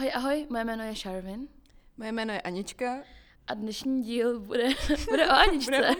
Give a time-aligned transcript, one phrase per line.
[0.00, 1.48] Ahoj, ahoj, moje jméno je Sharvin
[1.96, 3.02] Moje jméno je Anička.
[3.46, 4.68] a dnešní díl bude,
[5.10, 5.94] bude o Aničce.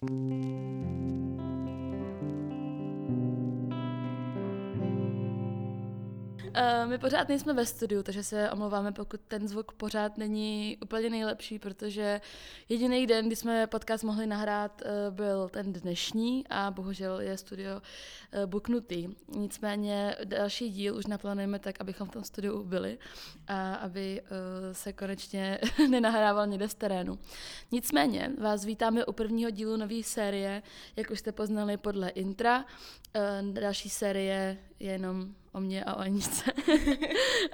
[0.00, 0.66] Bude
[6.56, 11.10] Uh, my pořád nejsme ve studiu, takže se omlouváme, pokud ten zvuk pořád není úplně
[11.10, 12.20] nejlepší, protože
[12.68, 17.74] jediný den, kdy jsme podcast mohli nahrát, uh, byl ten dnešní a bohužel je studio
[17.76, 19.08] uh, buknutý.
[19.36, 22.98] Nicméně další díl už naplánujeme tak, abychom v tom studiu byli
[23.48, 24.28] a aby uh,
[24.72, 25.58] se konečně
[25.90, 27.18] nenahrával někde z terénu.
[27.72, 30.62] Nicméně vás vítáme u prvního dílu nové série,
[30.96, 32.64] jak už jste poznali podle intra.
[32.64, 36.52] Uh, další série je jenom o mě a o Aničce.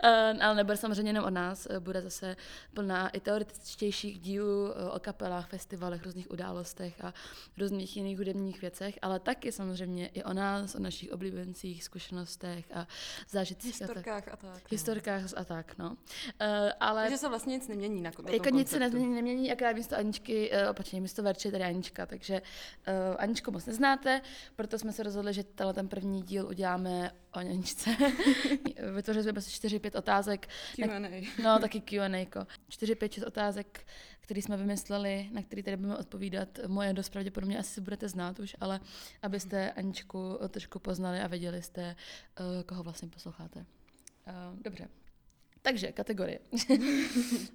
[0.05, 2.37] Eh, ale nebude samozřejmě jenom o nás, eh, bude zase
[2.75, 7.15] plná i teoretičtějších dílů eh, o kapelách, festivalech, různých událostech a
[7.59, 12.87] různých jiných hudebních věcech, ale taky samozřejmě i o nás, o našich oblíbencích, zkušenostech a
[13.31, 13.83] zážitcích.
[13.83, 13.97] a tak.
[13.97, 14.43] Historkách a tak.
[14.43, 14.69] no.
[14.71, 15.91] Historkách a tak, no.
[15.91, 15.97] Uh,
[16.81, 19.15] ale Takže se vlastně nic nemění na, na jako nic se konceptu.
[19.15, 22.43] nemění, akorát místo Aničky, uh, opačně, místo Verči je tady Anička, takže
[22.89, 24.21] uh, Aničku moc neznáte,
[24.57, 27.92] proto jsme se rozhodli, že tenhle ten první díl uděláme o Aničce.
[28.95, 31.23] Vytvořili jsme prostě 4-5 otázek, Q&A.
[31.43, 33.87] no taky Q&A, 4-5 otázek,
[34.21, 36.59] které jsme vymysleli, na které tady budeme odpovídat.
[36.67, 38.81] Moje dost pravděpodobně asi si budete znát už, ale
[39.23, 41.97] abyste Aničku trošku poznali a věděli jste,
[42.41, 43.59] uh, koho vlastně posloucháte.
[43.61, 44.89] Uh, dobře.
[45.63, 46.39] Takže, kategorie.
[46.53, 46.77] uh,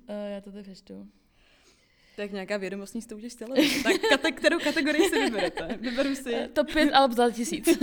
[0.33, 1.07] já to tady přečtu.
[2.17, 3.83] Tak nějaká vědomostní soutěž z televize.
[3.83, 5.77] Tak kate, kterou kategorii si vyberete?
[5.81, 6.35] Vyberu si.
[6.35, 7.69] Eh, Top 5 alb za tisíc.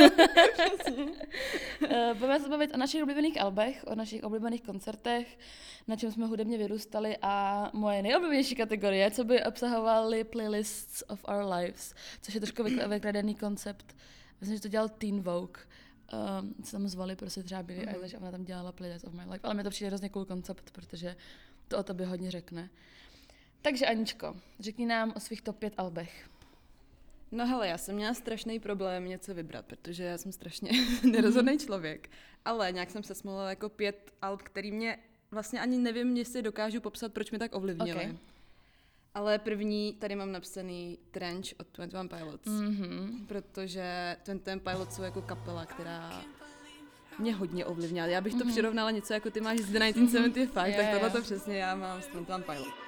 [1.89, 5.39] Eh, Budeme se bavit o našich oblíbených albech, o našich oblíbených koncertech,
[5.89, 11.53] na čem jsme hudebně vyrůstali a moje nejoblíbenější kategorie, co by obsahovaly playlists of our
[11.55, 13.97] lives, což je trošku vykra- vykradený koncept.
[14.41, 15.61] Myslím, že to dělal Teen Vogue.
[16.41, 17.95] Um, se tam zvali prostě třeba Billie Mhm.
[17.95, 19.41] Eilish a ona tam dělala playlist of my life.
[19.43, 21.17] Ale mi to přijde hrozně cool koncept, protože
[21.69, 22.71] to o tobě hodně řekne.
[23.65, 26.31] Takže Aničko, řekni nám o svých top 5 albech.
[27.33, 30.71] No hele, já jsem měla strašný problém něco vybrat, protože já jsem strašně
[31.03, 31.13] Mhm.
[31.13, 32.11] nerozhodný člověk.
[32.45, 34.99] Ale nějak jsem se smolila jako pět alb, který mě
[35.31, 38.07] vlastně ani nevím, jestli dokážu popsat, proč mě tak ovlivnili.
[38.11, 38.17] Ok.
[39.15, 42.47] Ale první, tady mám napsaný Trench od 21 Pilots.
[42.47, 43.25] Mhm.
[43.29, 46.23] protože ten ten Pilot jsou jako kapela, která
[47.19, 48.07] mě hodně ovlivnila.
[48.07, 48.51] Já bych to Mhm.
[48.53, 50.93] přirovnala něco jako ty máš z The 1975, Jo, tak jo.
[50.93, 52.84] tohle to přesně já mám s ten Pilot.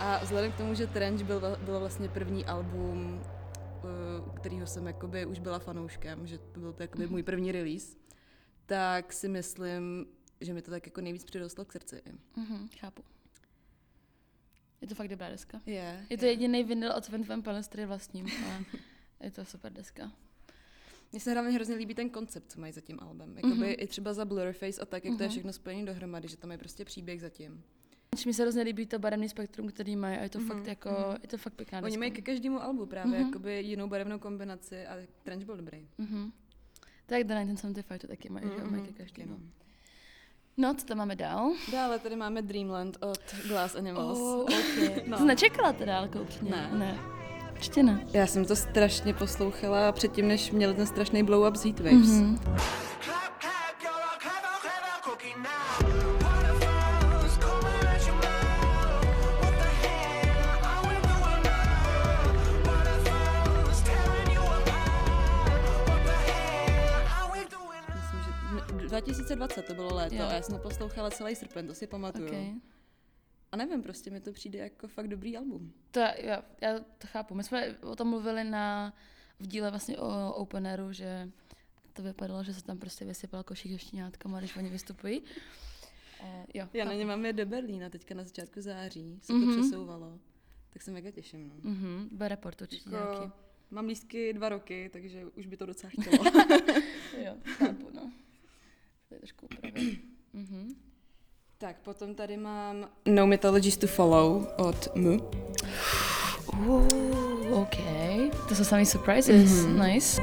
[0.00, 3.20] A vzhledem k tomu, že Trench byl, bylo vlastně první album,
[4.26, 7.96] u kterého jsem jakoby už byla fanouškem, že to byl to jakoby můj první release,
[8.66, 10.06] tak si myslím,
[10.40, 12.02] že mi to tak jako nejvíc přirostlo k srdci.
[12.36, 13.02] Mhm, chápu.
[14.80, 15.60] Je to fakt dobrá deska.
[15.66, 16.06] Je.
[16.10, 18.26] Je to jediný vinyl od Sven Van který vlastním.
[19.20, 20.12] A je to super deska.
[21.12, 23.36] Mně se hlavně hrozně líbí ten koncept, co mají za tím albem.
[23.36, 23.74] Jakoby Mhm.
[23.78, 25.30] i třeba za Blurface a tak, jak to je Mhm.
[25.32, 27.64] všechno spojené dohromady, že tam je prostě příběh zatím.
[28.26, 30.88] Mi se hrozně líbí to barevný spektrum, který mají a je to Mhm, fakt jako,
[30.90, 31.16] mhm.
[31.22, 33.26] je to fakt pěkná Oni mají ke každému albu právě Mhm.
[33.28, 35.88] jakoby jinou barevnou kombinaci a Trench byl dobrý.
[35.98, 36.32] Mhm.
[37.06, 39.34] Tak The 1975 to taky mají, že jo, mají ke Mhm, každému.
[39.34, 39.50] taky,
[40.56, 41.52] No, co tam máme dál?
[41.72, 44.18] Dále tady máme Dreamland od Glass Animals.
[44.18, 45.02] Oh, okay.
[45.06, 45.16] No.
[45.16, 46.50] To jsi nečekala teda, ale upřímně.
[46.50, 46.70] Ne.
[46.78, 46.98] ne.
[47.56, 48.06] Ještě ne.
[48.12, 52.08] Já jsem to strašně poslouchala předtím, než měl ten strašný blow up z Heatwaves.
[52.10, 52.38] Mhm.
[69.00, 70.24] 2020 to bylo léto Jo.
[70.26, 72.26] a já jsem to poslouchala celý srpen, to si pamatuju.
[72.28, 72.54] Okay.
[73.52, 75.72] A nevím, prostě mi to přijde jako fakt dobrý album.
[75.90, 77.34] To, já, já to chápu.
[77.34, 78.94] My jsme o tom mluvili na,
[79.40, 81.30] v díle vlastně o Open Airu, že
[81.92, 85.20] to vypadalo, že se tam prostě vysypal košík se štěňátkama, když oni vystupují.
[85.20, 89.54] Uh, jo, Já na ně mám je do Berlína teďka na začátku září, se Mhm.
[89.54, 90.18] to přesouvalo.
[90.72, 91.48] Tak se mega těším.
[91.64, 91.70] No.
[91.70, 93.32] Mhm, bude report určitě Jako, nějaký.
[93.70, 96.24] mám lístky dva roky, takže už by to docela chtělo.
[97.24, 98.12] Jo, chápu, no.
[99.10, 99.98] To je trošku upravit.
[100.32, 100.74] Mhm.
[101.58, 105.20] tak, potom tady mám No Mythologies to Follow od M.
[106.66, 107.76] Uh, OK.
[108.48, 109.64] To jsou samý surprises.
[109.64, 109.82] Mhm.
[109.86, 110.22] Nice.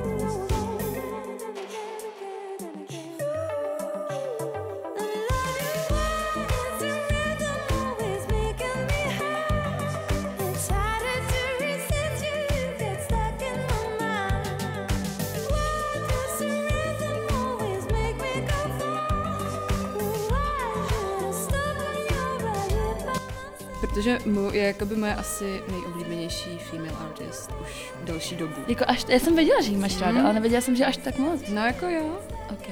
[23.97, 28.53] Protože Mu je jakoby moje asi nejoblíbenější female artist už delší dobu.
[28.67, 30.25] Jako až, já jsem věděla, že jí máš ráda, Mhm.
[30.25, 31.41] ale nevěděla jsem, že až tak moc.
[31.49, 32.21] No jako jo.
[32.53, 32.67] OK.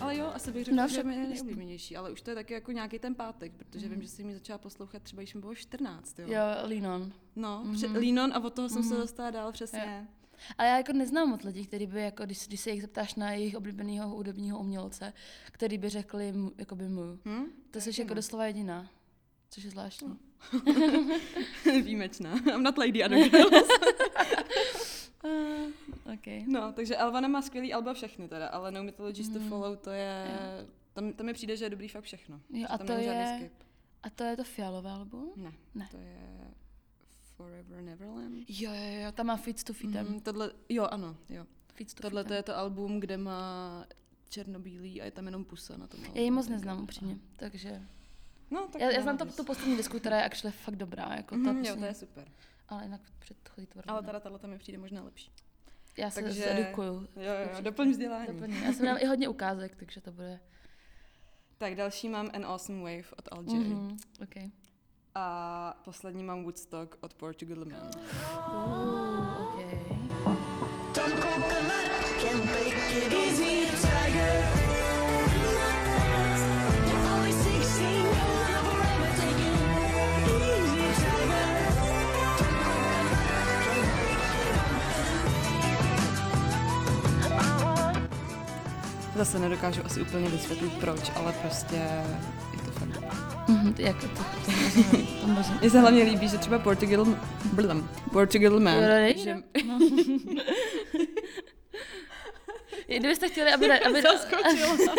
[0.00, 2.72] Ale jo, asi bych řekla, No, že je nejoblíbenější, ale už to je taky jako
[2.72, 6.18] nějaký ten pátek, protože vím, že jsem ji začala poslouchat třeba, když mi bylo 14,
[6.18, 6.26] jo.
[6.28, 7.12] Jo, Lean On.
[7.36, 7.74] No, Mhm.
[7.76, 7.96] mm-hmm.
[7.98, 9.00] Linon a od toho jsem se Mhm.
[9.02, 10.08] dostala dál přesně.
[10.58, 13.32] Ale já jako neznám moc lidí, kteří by, jako, když, když se jich zeptáš na
[13.32, 15.12] jejich oblíbeného hudebního umělce,
[15.52, 17.02] který by řekli jakoby mu.
[17.24, 17.44] Hm?
[17.70, 18.86] To jsi jako doslova jediná.
[19.52, 20.18] Což je zvláštní.
[21.84, 22.32] Výjimečná.
[22.54, 23.68] I'm not lady girls.
[25.24, 25.70] Uh,
[26.14, 26.26] OK.
[26.46, 29.38] no, takže Alvana má skvělý alba všechny teda, ale No Mythologies Mhm.
[29.42, 30.26] to Follow to je...
[30.92, 32.40] Tam, tam mi přijde, že je dobrý fakt všechno.
[32.50, 33.50] Jo, a to je-.
[34.02, 35.32] A to je to fialové album?
[35.36, 35.88] Ne, Ne.
[35.90, 36.18] to je
[37.36, 38.44] Forever Neverland.
[38.48, 40.06] Jo, jo, jo, tam má Feet to Feetem.
[40.08, 41.46] Mm, tohle, jo, ano, jo.
[41.74, 43.84] Feet to Tohle to je to album, kde má
[44.28, 46.00] černobílý a je tam jenom pusa na tom.
[46.14, 47.82] Já ji moc neznám upřímně, takže...
[48.52, 51.34] No, tak Já, já znám to, tu poslední disku, která je actually fakt dobrá, jako
[51.34, 52.28] ta Mhm, jo, to je super.
[52.68, 53.92] Ale jinak předchozí tvorba.
[53.92, 55.32] Ale teda tahle tam mi přijde možná lepší.
[55.98, 56.88] Já se takže- zedukuju.
[57.16, 58.26] Jo, jo, jo, doplň vzdělání.
[58.26, 58.62] Doplním.
[58.62, 60.40] Já jsem dám i hodně ukázek, takže to bude...
[61.58, 63.54] Tak další mám An Awesome Wave od Al J.
[63.58, 64.50] Mhm, okay.
[65.14, 67.90] A poslední mám Woodstock od Portugal Man.
[68.48, 69.78] Uh, okay.
[70.94, 71.90] Don't coconut
[72.20, 74.61] can make it easy, tiger.
[89.16, 91.76] Zase nedokážu asi úplně vysvětlit proč, ale prostě
[92.52, 93.48] je to fakt.
[93.48, 94.52] Mhm, to- jako to, to.
[95.60, 97.06] Mně se hlavně líbí, že třeba Portugal,
[97.52, 98.74] blam, Portugal Man,
[99.16, 99.34] že,
[99.66, 99.78] no.
[102.86, 104.76] Kdybyste chtěli, aby, aby, Zaskočila.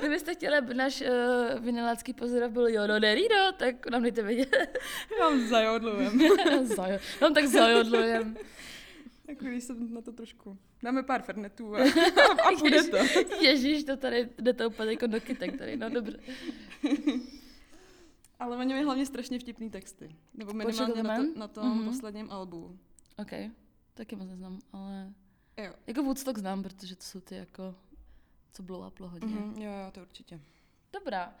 [0.00, 4.78] kdybyste chtěli, aby náš uh, vynalácký pozdrav byl jo, no, derido, tak nám dejte vědět.
[5.20, 6.20] mám zajodlujem.
[6.76, 8.36] Zajo, no tak zajodlujem.
[9.28, 11.78] Jako když jsem na to trošku, dáme pár fernetů a,
[12.48, 12.96] a půjde to.
[13.40, 16.18] Ježíš, to tady jde to úplně jako do kytek tady, no dobře.
[18.38, 20.16] Ale oni mají hlavně strašně vtipný texty.
[20.34, 21.84] Nebo minimálně na, to, na tom Mhm.
[21.88, 22.78] posledním albu.
[23.18, 23.30] OK,
[23.94, 25.12] taky moc neznám, ale
[25.56, 25.72] Jo.
[25.86, 27.74] jako Woodstock znám, protože to jsou ty jako,
[28.52, 29.28] co blowuplo hodně.
[29.28, 29.46] Mm-hmm.
[29.46, 30.40] Mhm, jo, jo, to určitě.
[30.98, 31.34] Dobrá,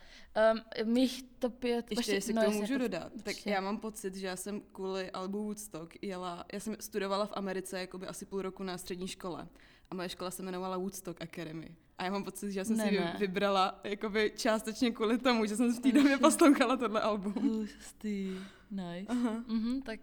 [0.84, 1.86] um, mých top 5...
[1.90, 3.50] Ještě, jestli k tomu můžu jasně, dodat, tak určitě.
[3.50, 7.80] já mám pocit, že já jsem kvůli albu Woodstock jela, já jsem studovala v Americe
[7.80, 9.48] jakoby asi půl roku na střední škole
[9.90, 11.76] a moje škola se jmenovala Woodstock Academy.
[11.98, 13.16] A já mám pocit, že já jsem Ne, si ne.
[13.18, 17.32] vybrala jakoby částečně kvůli tomu, že jsem v té době poslouchala tohle album.
[17.32, 18.38] Hustý,
[18.70, 19.06] nice.
[19.08, 19.44] Aha.
[19.46, 20.00] Mhm, tak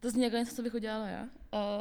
[0.00, 1.22] to zní jako něco, co bych udělala já.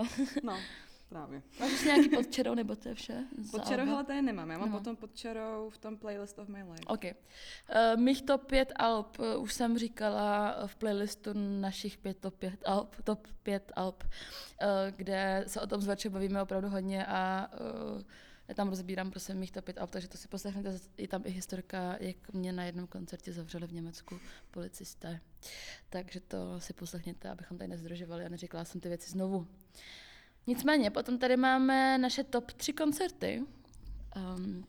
[0.02, 0.08] Uh,
[0.44, 0.60] No,
[1.14, 1.42] právě.
[1.60, 3.24] máš nějaký pod čarou, nebo to je vše?
[3.52, 4.50] Pod čarou, hele, tady nemám.
[4.50, 4.80] Já mám Nemám.
[4.80, 6.84] potom pod čarou v tom playlist of my life.
[6.88, 7.04] OK.
[7.04, 11.30] Uh, mých top 5 alb uh, už jsem říkala v playlistu
[11.60, 14.10] našich pět top 5 alb, top 5 alb, uh,
[14.96, 17.50] kde se o tom s Verče bavíme opravdu hodně a
[17.96, 18.02] uh,
[18.48, 20.80] já tam rozbírám prostě mých top 5 alb, takže to si poslechněte.
[20.98, 24.20] Je tam i historka, jak mě na jednom koncertě zavřeli v Německu
[24.52, 25.20] policisté.
[25.90, 29.48] Takže to si poslechněte, abychom tady nezdržovali a neříkala jsem ty věci znovu.
[30.48, 33.44] Nicméně, potom tady máme naše top 3 koncerty.
[34.36, 34.66] Um,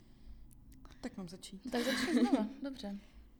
[1.00, 1.70] Tak mám začít.
[1.72, 2.96] tak začni znova, dobře.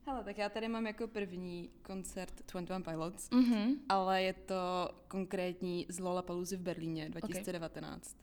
[0.06, 3.74] Hele, tak já tady mám jako první koncert 21 Pilots, Mhm.
[3.88, 8.16] ale je to konkrétní z Lollapalooza v Berlíně 2019.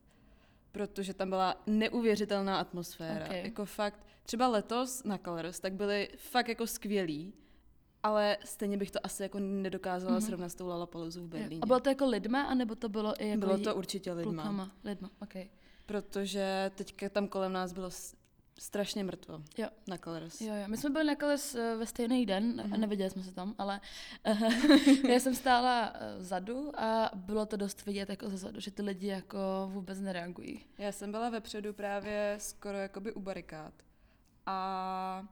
[0.72, 3.26] Protože tam byla neuvěřitelná atmosféra.
[3.26, 3.32] Ok.
[3.32, 7.34] Jako fakt, třeba letos na Colors, tak byly fakt jako skvělý,
[8.04, 10.22] ale stejně bych to asi jako nedokázala Mhm.
[10.22, 11.62] srovnat s tou Lollapaloozou v Berlíně.
[11.62, 14.44] A bylo to jako lidma, anebo to bylo i jako bylo to určitě lidma.
[14.44, 14.72] klukama?
[14.84, 15.34] Lidma, ok.
[15.86, 17.90] Protože teďka tam kolem nás bylo
[18.60, 19.68] strašně mrtvo Jo.
[19.88, 20.42] na Colors.
[20.42, 20.64] Jo, jo.
[20.68, 22.58] My jsme byli na Colors eh, ve stejný den, Mhm.
[22.72, 22.80] mm-hmm.
[22.80, 23.82] neviděli jsme se tam, ale
[24.24, 24.38] eh,
[25.12, 29.38] já jsem stála vzadu a bylo to dost vidět jako zezadu, že ty lidi jako
[29.74, 30.66] vůbec nereagují.
[30.78, 33.74] Já jsem byla vepředu právě skoro jakoby u barikád
[34.46, 35.28] a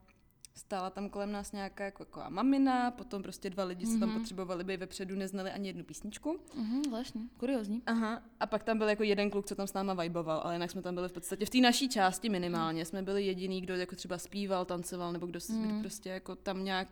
[0.56, 4.20] stála tam kolem nás nějaká jako, jako mamina, potom prostě dva lidi, co tam Mhm.
[4.20, 6.40] potřebovali být vepředu, neznali ani jednu písničku.
[6.56, 7.82] Mhm, zvláštní, kuriozní.
[7.86, 8.22] Aha.
[8.40, 10.82] A pak tam byl jako jeden kluk, co tam s náma viboval, ale jinak jsme
[10.82, 12.86] tam byli v podstatě v té naší části minimálně.
[12.86, 15.68] Jsme byli jediný, kdo jako třeba zpíval, tancoval, nebo kdo, mm.
[15.68, 16.88] kdo prostě jako tam nějak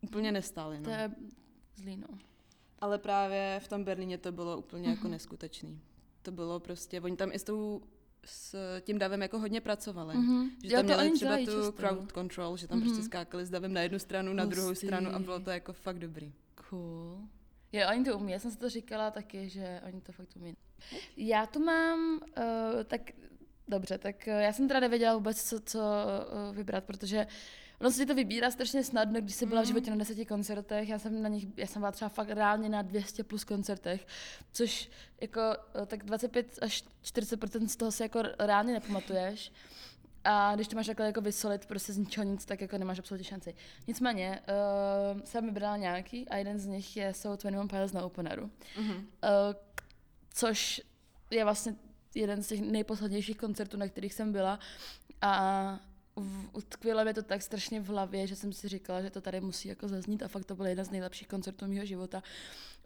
[0.00, 0.80] úplně nestáli.
[0.80, 0.96] To No.
[0.96, 1.10] je
[1.76, 2.18] zlý, no.
[2.80, 5.10] Ale právě v tom Berlíně to bylo úplně jako Mhm.
[5.10, 5.80] neskutečný.
[6.22, 7.82] To bylo prostě, oni tam i s, tou,
[8.30, 10.14] s tím davem jako hodně pracovali.
[10.16, 10.50] Mhm.
[10.64, 11.72] Že Jo, tam to měli třeba dělají tu často.
[11.72, 12.88] crowd control, že tam Mhm.
[12.88, 14.86] prostě skákali s davem na jednu stranu, na druhou Hustý.
[14.86, 16.32] stranu a bylo to jako fakt dobrý.
[16.68, 17.18] Cool.
[17.72, 18.32] Jo, oni to umí.
[18.32, 20.56] Já jsem si to říkala taky, že oni to fakt umí.
[21.16, 23.00] Já tu mám, uh, tak
[23.68, 27.26] dobře, tak uh, já jsem teda nevěděla vůbec, co, co uh, vybrat, protože
[27.80, 29.68] Ono se ti to vybírá strašně snadno, když jsi byla v Mhm.
[29.68, 30.88] životě na deseti koncertech.
[30.88, 34.06] Já jsem na nich, já jsem byla třeba fakt reálně na 200 plus koncertech,
[34.52, 35.40] což jako
[35.82, 39.52] eh, tak 25 až 40% z toho si jako reálně nepamatuješ.
[40.24, 43.24] A když to máš takhle jako vysolit prostě z ničeho nic, tak jako nemáš absolutně
[43.24, 43.54] šanci.
[43.86, 44.40] Nicméně,
[45.14, 48.50] uh, jsem vybrala nějaký a jeden z nich je jsou 21 Pilots na Openeru.
[48.78, 48.92] Mhm.
[48.96, 49.02] Uh,
[50.34, 50.80] což
[51.30, 51.74] je vlastně
[52.14, 54.58] jeden z těch nejposlednějších koncertů, na kterých jsem byla.
[55.22, 55.80] A
[56.20, 59.40] v- utkvělo mi to tak strašně v hlavě, že jsem si říkala, že to tady
[59.40, 62.22] musí jako zaznít a fakt to byl jeden z nejlepších koncertů mého života.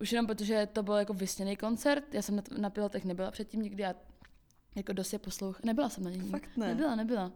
[0.00, 3.62] Už jenom protože to byl jako vysněný koncert, já jsem na, na pilotech nebyla předtím
[3.62, 3.94] nikdy a
[4.76, 5.62] jako dost je poslouch.
[5.64, 6.20] Nebyla jsem na něj.
[6.20, 6.68] Fakt ne.
[6.68, 7.32] Nebyla, nebyla.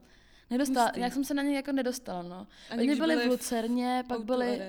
[0.50, 1.00] Nedostala, Hustý.
[1.00, 2.46] nějak jsem se na něj jako nedostala, no.
[2.70, 4.60] A Oni byli byli v v Lucerně, pak Outu byli,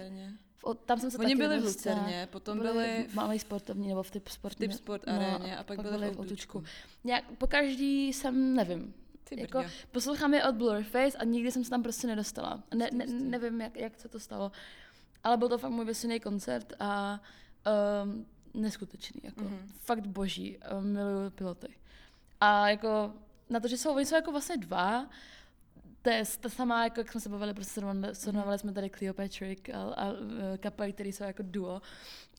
[0.55, 1.63] v, tam jsem se Oni byli v.
[1.63, 4.57] Lucerně, potom byli byli v malé sportovní nebo v typ sport.
[4.57, 6.63] Typ Sport no, aréně a pak byli v Outučku.
[7.03, 8.93] Nějak, po každý jsem, nevím,
[9.29, 12.63] Ty jako, poslouchám je od Blurface a nikdy jsem se tam prostě nedostala.
[12.75, 14.51] Ne, ne, nevím, jak, jak se to stalo.
[15.23, 17.21] Ale byl to fakt můj vysněný koncert a
[18.03, 19.21] um, neskutečný.
[19.23, 19.43] Jako.
[19.43, 19.53] Mhm.
[19.53, 19.71] Mm-hmm.
[19.79, 20.57] Fakt boží.
[20.77, 21.67] Um, miluju piloty.
[22.41, 23.13] A jako
[23.49, 25.09] na to, že jsou, oni jsou jako vlastně dva,
[26.01, 29.69] to je ta samá, jako jak jsme se bavili, prostě srovnali, srovnali jsme tady Cleopatrik
[29.69, 30.11] a, a
[30.53, 31.81] e, kapely, které jsou jako duo.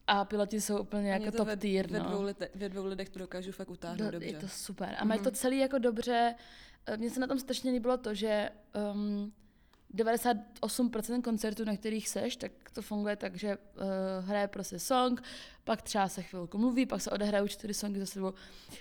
[0.07, 2.05] A piloti jsou úplně Ani jako to top ve, tier, ve, no.
[2.05, 4.29] dvou lite, ve dvou lidech to dokážu fakt utáhnout Do, dobře.
[4.29, 4.97] je to super.
[4.99, 6.35] A mají to celý jako dobře.
[6.89, 8.51] Eh, Mně se na tom strašně líbilo to, že
[8.93, 9.33] um,
[9.95, 13.83] 98% koncertů, na kterých seš, tak to funguje tak, že uh,
[14.29, 15.23] hraje prostě song,
[15.65, 18.33] pak třeba se chvilku mluví, pak se odehrají čtyři songy za sebou.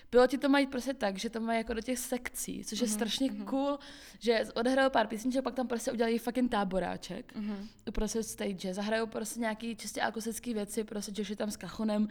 [0.09, 3.29] Piloti to mají prostě tak, že to mají jako do těch sekcí, což je strašně
[3.29, 3.79] cool,
[4.19, 7.67] že odehrajou pár písniček, pak tam prostě udělají fucking táboráček Mhm.
[7.87, 12.07] uprostřed stage, zahrajou prostě nějaký čistě akustické věci, prostě Josh je tam s kachonem,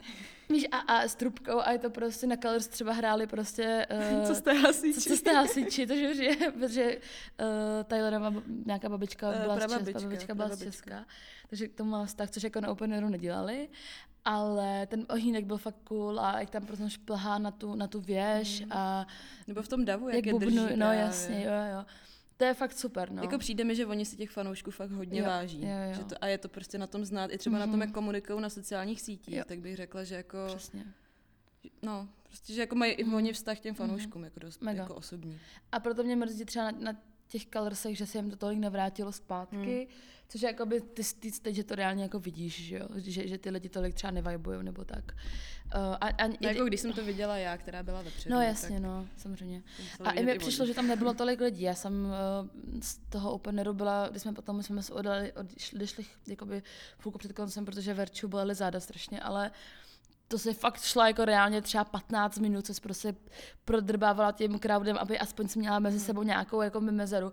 [0.48, 3.86] Víš, a, a s trubkou a je to prostě na Colors třeba hráli prostě...
[4.20, 5.00] Uh, Co jste hasiči?
[5.00, 7.46] Co, co jste hasiči, to že už je, protože uh,
[7.84, 8.32] Tylerova
[8.66, 10.90] nějaká babička Eh, byla z prababička, Česka, babička byla z prababička.
[10.90, 11.04] Česka,
[11.50, 13.68] takže k tomu má vztah, což jako na Openeru nedělali,
[14.24, 18.00] ale ten ohýnek byl fakt cool a jak tam prostě šplhá na tu, na tu
[18.00, 18.72] věž Mhm.
[18.72, 19.06] a
[19.46, 21.00] Nebo v tom davu, jak, jak je bubnu, drží no právě.
[21.00, 21.84] jasně, jo, jo.
[22.36, 23.22] To je fakt super, no.
[23.22, 25.62] Jako přijde mi, že oni si těch fanoušků fakt hodně Jo, váží.
[25.62, 25.94] jo, jo.
[25.94, 28.40] Že to, a je to prostě na tom znát, i třeba na tom, jak komunikují
[28.42, 29.44] na sociálních sítích, Jo.
[29.46, 30.84] tak bych řekla, že jako, Přesně.
[31.82, 34.82] no, prostě, že jako mají i oni vztah k těm fanouškům, jako dost Mega.
[34.82, 35.38] jako osobní.
[35.72, 39.12] A proto mě mrzí třeba na, na těch colorsech, že se jim to tolik nevrátilo
[39.12, 39.86] zpátky, hmm.
[40.28, 42.88] což je jakoby ty, ty stage to reálně jako vidíš, že, jo?
[42.96, 45.12] Že, že ty lidi tolik třeba nevibujou nebo tak.
[45.74, 48.80] Uh, a, a, No, jako když jsem to viděla já, která byla vepředu, no jasně,
[48.80, 49.62] tak no, samozřejmě.
[50.04, 51.62] A i mi přišlo, že tam nebylo tolik lidí.
[51.62, 56.04] Já jsem uh, z toho openeru byla, když jsme potom jsme se odali, odešli, odešli
[56.26, 56.62] jakoby
[57.02, 59.50] půlku před koncem, protože Verču bolely záda strašně, ale
[60.28, 63.14] to se fakt šla jako reálně třeba 15 minut, co jsi prostě
[63.64, 67.32] prodrbávala tím crowdem, aby aspoň si měla mezi sebou nějakou jako mezeru.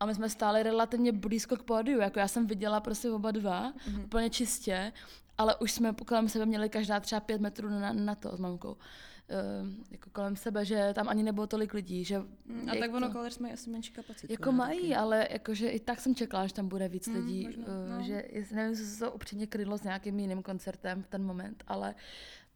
[0.00, 3.72] A my jsme stáli relativně blízko k pódiu, jako já jsem viděla prostě oba dva,
[3.72, 4.04] mm-hmm.
[4.04, 4.92] úplně čistě,
[5.38, 8.72] ale už jsme kolem sebe měli každá třeba pět metrů na, na to s mamkou.
[8.72, 13.06] Uh, jako kolem sebe, že tam ani nebylo tolik lidí, že Mm, A tak ono,
[13.06, 14.32] to- Colors mají asi menší kapacitu.
[14.32, 17.44] jako ne, mají, ale jakože i tak jsem čekala, že tam bude víc Mm, lidí,
[17.46, 18.02] možná, uh, no.
[18.02, 21.94] že nevím, jestli se to upřímně krylo s nějakým jiným koncertem v ten moment, ale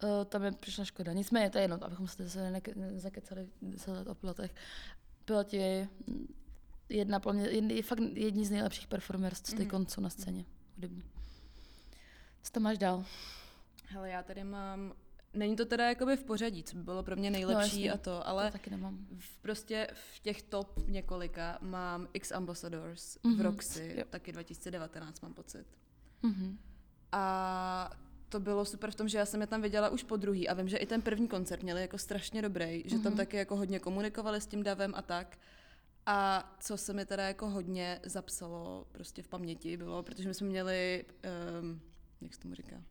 [0.03, 1.13] uh, to mi přišla škoda.
[1.13, 4.55] Nicméně to je jedno, abychom se zase nezakecali se o pilotech.
[5.25, 6.35] Piloti, mm,
[6.89, 10.45] jedna, mě, jedni, fakt jedni z nejlepších performers, co teď jsou na scéně
[10.77, 11.03] hudební.
[12.49, 13.05] Co to máš dál?
[13.89, 14.93] Hele, já tady mám...
[15.35, 17.93] Není to teda jakoby v pořadí, co by bylo pro mě nejlepší jasně.
[17.93, 18.47] a to, Ale...
[18.47, 19.07] To taky nemám.
[19.19, 24.05] v, prostě v těch top několika mám X Ambassadors v Mhm, Roxy, jo.
[24.11, 25.67] taky 2019 mám pocit.
[26.23, 26.59] Mhm.
[27.13, 27.91] A
[28.29, 30.55] to bylo super v tom, že já jsem je tam viděla už po druhý a
[30.55, 33.79] vím, že i ten první koncert měli jako strašně dobrý, že tam taky jako hodně
[33.79, 35.39] komunikovali s tím davem a tak.
[36.07, 40.47] A co se mi teda jako hodně zapsalo prostě v paměti bylo, protože my jsme
[40.47, 41.05] měli,
[41.63, 41.81] um,
[42.21, 42.83] jak se tomu říká, uh,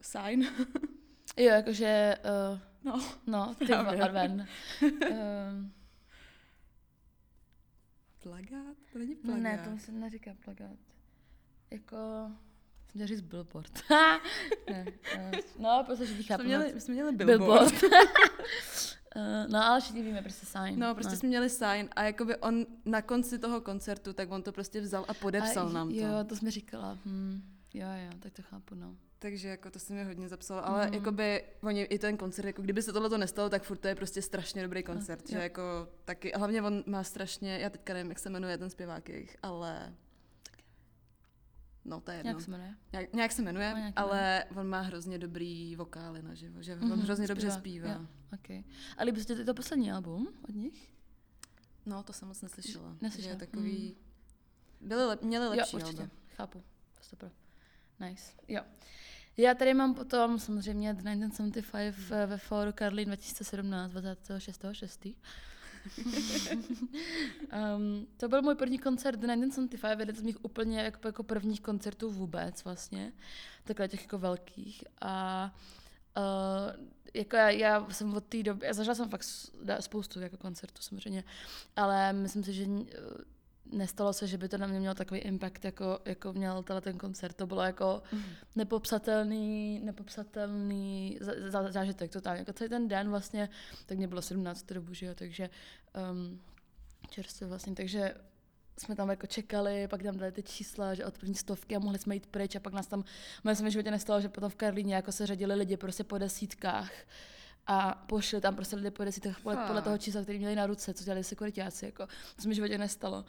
[0.00, 0.46] sign.
[1.36, 2.16] Jo, jakože,
[2.52, 3.72] uh, no, no, ty.
[3.74, 4.46] Arven.
[4.82, 5.72] um,
[8.22, 8.76] plagát?
[8.92, 9.42] To není No plagát.
[9.42, 10.76] ne, to se neříká plagát.
[11.70, 11.96] Jako...
[12.86, 13.82] Jsem chtěla říct billboard.
[14.70, 14.86] ne,
[15.16, 16.48] uh, no, prostě všichni chápeme.
[16.48, 17.70] jsme měli, my jsme měli billboard.
[17.80, 17.82] billboard.
[19.16, 20.78] uh, no, ale všichni víme prostě sign.
[20.78, 24.52] No, prostě jsme měli sign a jakoby on na konci toho koncertu, tak on to
[24.52, 25.94] prostě vzal a podepsal a, nám to.
[25.94, 26.98] Jo, to jsi mi říkala.
[27.04, 28.96] Hm, jo, jo, tak to chápu, no.
[29.18, 30.94] Takže jako to se mi hodně zapsalo, ale mm.
[30.94, 33.94] jakoby oni i ten koncert, jako kdyby se tohle to nestalo, tak furt to je
[33.94, 35.42] prostě strašně dobrý koncert, že jo.
[35.42, 35.62] jako
[36.04, 39.36] taky, a hlavně on má strašně, já teďka nevím, jak se jmenuje ten zpěvák jejich,
[39.42, 39.94] ale
[41.84, 42.30] no to je jedno.
[42.30, 42.74] Jak se jmenuje?
[42.92, 46.88] Nějak, nějak se jmenuje, Má nějaký ale on má hrozně dobrý vokály naživo, že on
[46.88, 47.92] Mhm, hrozně dobře zpívá, zpívá.
[47.92, 48.06] jo.
[48.34, 48.64] Okay.
[48.96, 50.90] A líbí se ti to poslední album od nich?
[51.86, 52.96] No, to jsem moc neslyšela.
[53.00, 53.96] Neslyšela, Že je takový,
[54.80, 56.14] byly lep, měli lepší jo, určitě, alba.
[56.36, 56.62] chápu.
[56.94, 57.30] Prostě pro.
[58.00, 58.62] Nice, jo.
[59.36, 65.14] Já tady mám potom samozřejmě The 1975 ve- ve fóru Karlín 2017, 26.6.
[67.76, 71.60] um, to byl můj první koncert The 1975, jeden z mých úplně jako, jako prvních
[71.60, 73.12] koncertů vůbec vlastně,
[73.64, 75.44] takhle těch jako velkých a
[76.16, 79.24] uh, jako já, já jsem od té doby, já zažila jsem fakt
[79.80, 81.24] spoustu jako koncertů samozřejmě,
[81.76, 82.66] ale myslím si, že
[83.72, 86.98] nestalo se, že by to na mě mělo takový impact, jako, jako měl tenhle ten
[86.98, 87.36] koncert.
[87.36, 88.02] To bylo jako
[88.56, 91.18] nepopsatelný, nepopsatelný
[91.50, 92.38] za- zážitek totálně.
[92.38, 93.48] Jako celý ten den vlastně,
[93.86, 95.50] tak mě bylo 17 v tu dobu, že jo, takže
[96.12, 96.40] um,
[97.10, 98.14] čerstvě vlastně, takže
[98.78, 101.98] jsme tam jako čekali, pak tam dali ty čísla, že od první stovky a mohli
[101.98, 103.04] jsme jít pryč a pak nás tam,
[103.44, 106.18] moje se mi životě nestalo, že potom v Karlíně jako se řadili lidi prostě po
[106.18, 106.90] desítkách
[107.72, 110.94] a pošli tam prostě lidi po desítkách podle, podle toho čísla, který měli na ruce,
[110.94, 113.24] co dělali sekuritáci, jako to se mi v životě nestalo.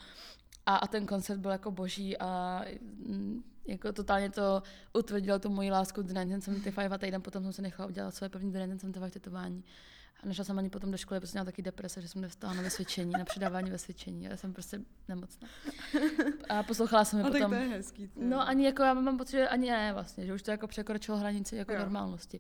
[0.65, 5.71] A, a ten koncert byl jako boží a mm, jako totálně to utvrdilo tu moji
[5.71, 9.63] lásku do 1975 a týden potom jsem se nechala udělat svoje první 1975 tetování.
[10.23, 12.61] A nešla jsem ani potom do školy, protože měla taky deprese, že jsem nevstala na
[12.61, 14.23] vysvědčení, na předávání vysvědčení.
[14.23, 15.47] Já jsem prostě nemocná.
[16.49, 17.51] A poslouchala jsem mi A tak potom.
[17.51, 18.07] to je hezký.
[18.07, 18.19] ty.
[18.25, 21.17] No ani jako já mám pocit, že ani ne vlastně, že už to jako překročilo
[21.17, 21.79] hranici jako Jo.
[21.79, 22.39] normálnosti.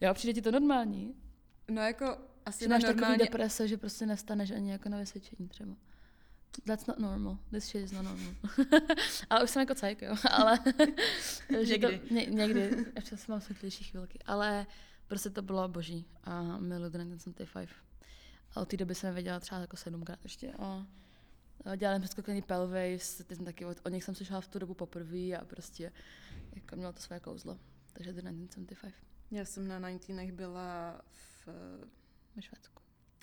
[0.00, 1.14] Jo, přijde ti to normální?
[1.70, 5.48] No jako asi Že máš takový normálně, deprese, že prostě nestaneš ani jako na vysvědčení
[5.48, 5.76] třeba.
[6.66, 7.38] That's not normal.
[7.50, 8.34] This shit is not normal.
[9.30, 10.16] ale už jsem jako cajk, jo.
[10.30, 10.58] Ale
[11.62, 12.00] že to, Někdy.
[12.10, 12.86] ně, někdy.
[12.96, 14.18] Ještě jsem mám světlější chvilky.
[14.26, 14.66] Ale
[15.06, 16.06] prostě to bylo boží.
[16.24, 17.70] A miluji ten 75.
[18.54, 20.52] A od té doby jsem je viděla třeba jako sedmkrát ještě.
[20.58, 20.86] A
[21.64, 24.58] a dělali jsme skokaný Pelways, ty jsem taky od, od nich jsem slyšela v tu
[24.58, 25.92] dobu poprvé a prostě
[26.54, 27.58] jako mělo to své kouzlo.
[27.92, 28.94] Takže The 1975
[29.30, 31.29] Já jsem na 19 byla v...
[32.36, 32.82] ve Švédsku.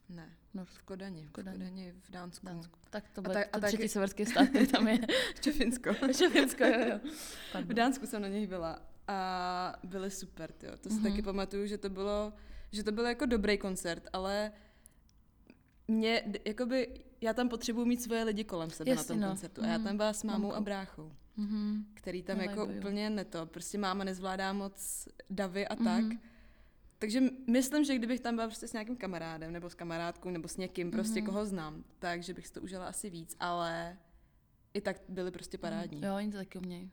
[0.09, 0.79] Ne, Norsku.
[0.79, 1.25] v Kodani.
[1.25, 1.57] V Kodani.
[1.57, 2.45] Kodani, v Dánsku.
[2.45, 2.79] Dánsku.
[2.89, 4.99] Tak to A byl tak- a ten taky- třetí severský stát, který tam je.
[5.31, 5.89] Ještě Finsko.
[6.07, 6.99] Ještě Finsko, jo, jo.
[7.65, 7.73] V.
[7.73, 10.77] Dánsku jsem na nich byla a byly super, tyjo.
[10.77, 11.03] To si Mhm.
[11.03, 12.33] taky pamatuju, že to bylo,
[12.71, 14.51] že to byl jako dobrý koncert, ale
[15.87, 16.87] mě, jakoby,
[17.21, 19.27] já tam potřebuji mít svoje lidi kolem sebe Jasně, na tom no.
[19.27, 19.61] koncertu.
[19.63, 19.83] A já Mhm.
[19.87, 20.57] tam byla s mámou Mamkou.
[20.57, 21.85] a bráchou, Mhm.
[21.93, 22.77] který tam No, jako vibuju.
[22.79, 23.45] úplně neto.
[23.45, 26.03] Prostě máma nezvládá moc davy a tak.
[26.99, 30.57] Takže myslím, že kdybych tam byla prostě s nějakým kamarádem, nebo s kamarádkou, nebo s
[30.57, 31.25] někým, prostě Mhm.
[31.25, 33.97] koho znám, takže bych si to užila asi víc, ale
[34.73, 36.01] i tak byly prostě parádní.
[36.01, 36.91] Jo, oni to taky umějí.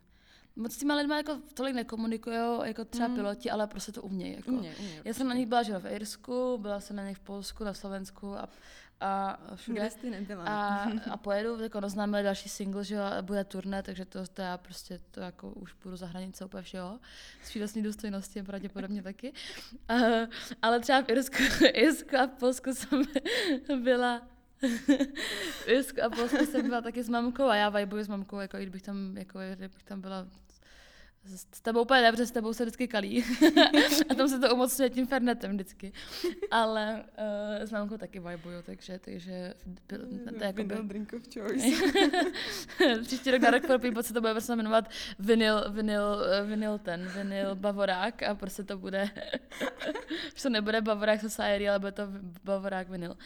[0.56, 3.16] Moc s těma lidma jako tolik nekomunikují, jako třeba Mhm.
[3.16, 4.36] piloti, ale prostě to umějí.
[4.36, 4.50] Jako.
[4.50, 7.20] Uměj, uměj, Já jsem na nich byla že v Irsku, byla jsem na nich v
[7.20, 8.48] Polsku, na Slovensku a,
[9.00, 9.80] a všude.
[9.80, 10.44] Kde jsi nebyla?
[10.44, 14.58] A, a pojedu, jako oznámili další single, že jo, bude turné, takže to, to já
[14.58, 16.98] prostě to jako už půjdu za hranice úplně všeho.
[17.42, 19.32] S vlastní důstojnosti pravděpodobně taky.
[19.88, 19.94] A,
[20.62, 23.02] ale třeba v Irsku, Irsku a v Polsku jsem
[23.82, 24.22] byla
[25.66, 28.62] Irsku a Polsku jsem byla taky s mamkou a já vibuju s mamkou, jako i
[28.62, 30.26] kdybych tam, jako, kdybych tam byla
[31.26, 33.24] s tebou úplně protože s tebou se vždycky kalí.
[34.10, 35.92] a tam se to umocňuje tím fernetem vždycky.
[36.50, 39.54] Ale uh, s mámkou taky vibuju, takže, takže
[39.88, 40.06] byl,
[40.38, 41.66] to je jako by, drink of choice.
[43.02, 47.08] Příští rok na for People se to bude prostě jmenovat vinyl, vinyl, eh, vinyl ten,
[47.16, 49.10] vinyl Bavorák a prostě to bude,
[50.34, 52.02] už to nebude Bavorák Society, ale bude to
[52.44, 53.16] Bavorák vinyl.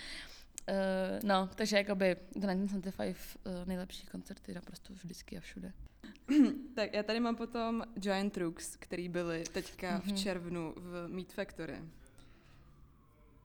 [0.69, 0.75] Uh,
[1.23, 5.73] no, takže jakoby The 1975 uh, nejlepší koncerty naprosto vždycky a všude.
[6.75, 10.01] tak já tady mám potom Giant Rooks, který byli teďka Mhm.
[10.01, 11.83] v červnu v Meat Factory.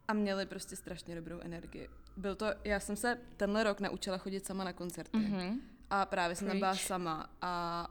[0.08, 1.90] A měli prostě strašně dobrou energii.
[2.18, 5.18] Byl to, já jsem se tenhle rok naučila chodit sama na koncerty.
[5.18, 5.60] Mm-hmm.
[5.90, 7.88] A právě jsem tam byla sama a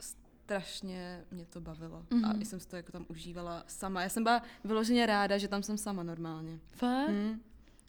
[0.00, 2.06] strašně mě to bavilo.
[2.10, 2.24] Mhm.
[2.24, 4.02] A i jsem si to jako tam užívala sama.
[4.02, 6.58] Já jsem byla vyloženě ráda, že tam jsem sama normálně.
[6.70, 7.08] Fakt?
[7.08, 7.40] Hmm.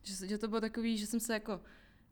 [0.03, 1.61] Že, že to bylo takový, že jsem se jako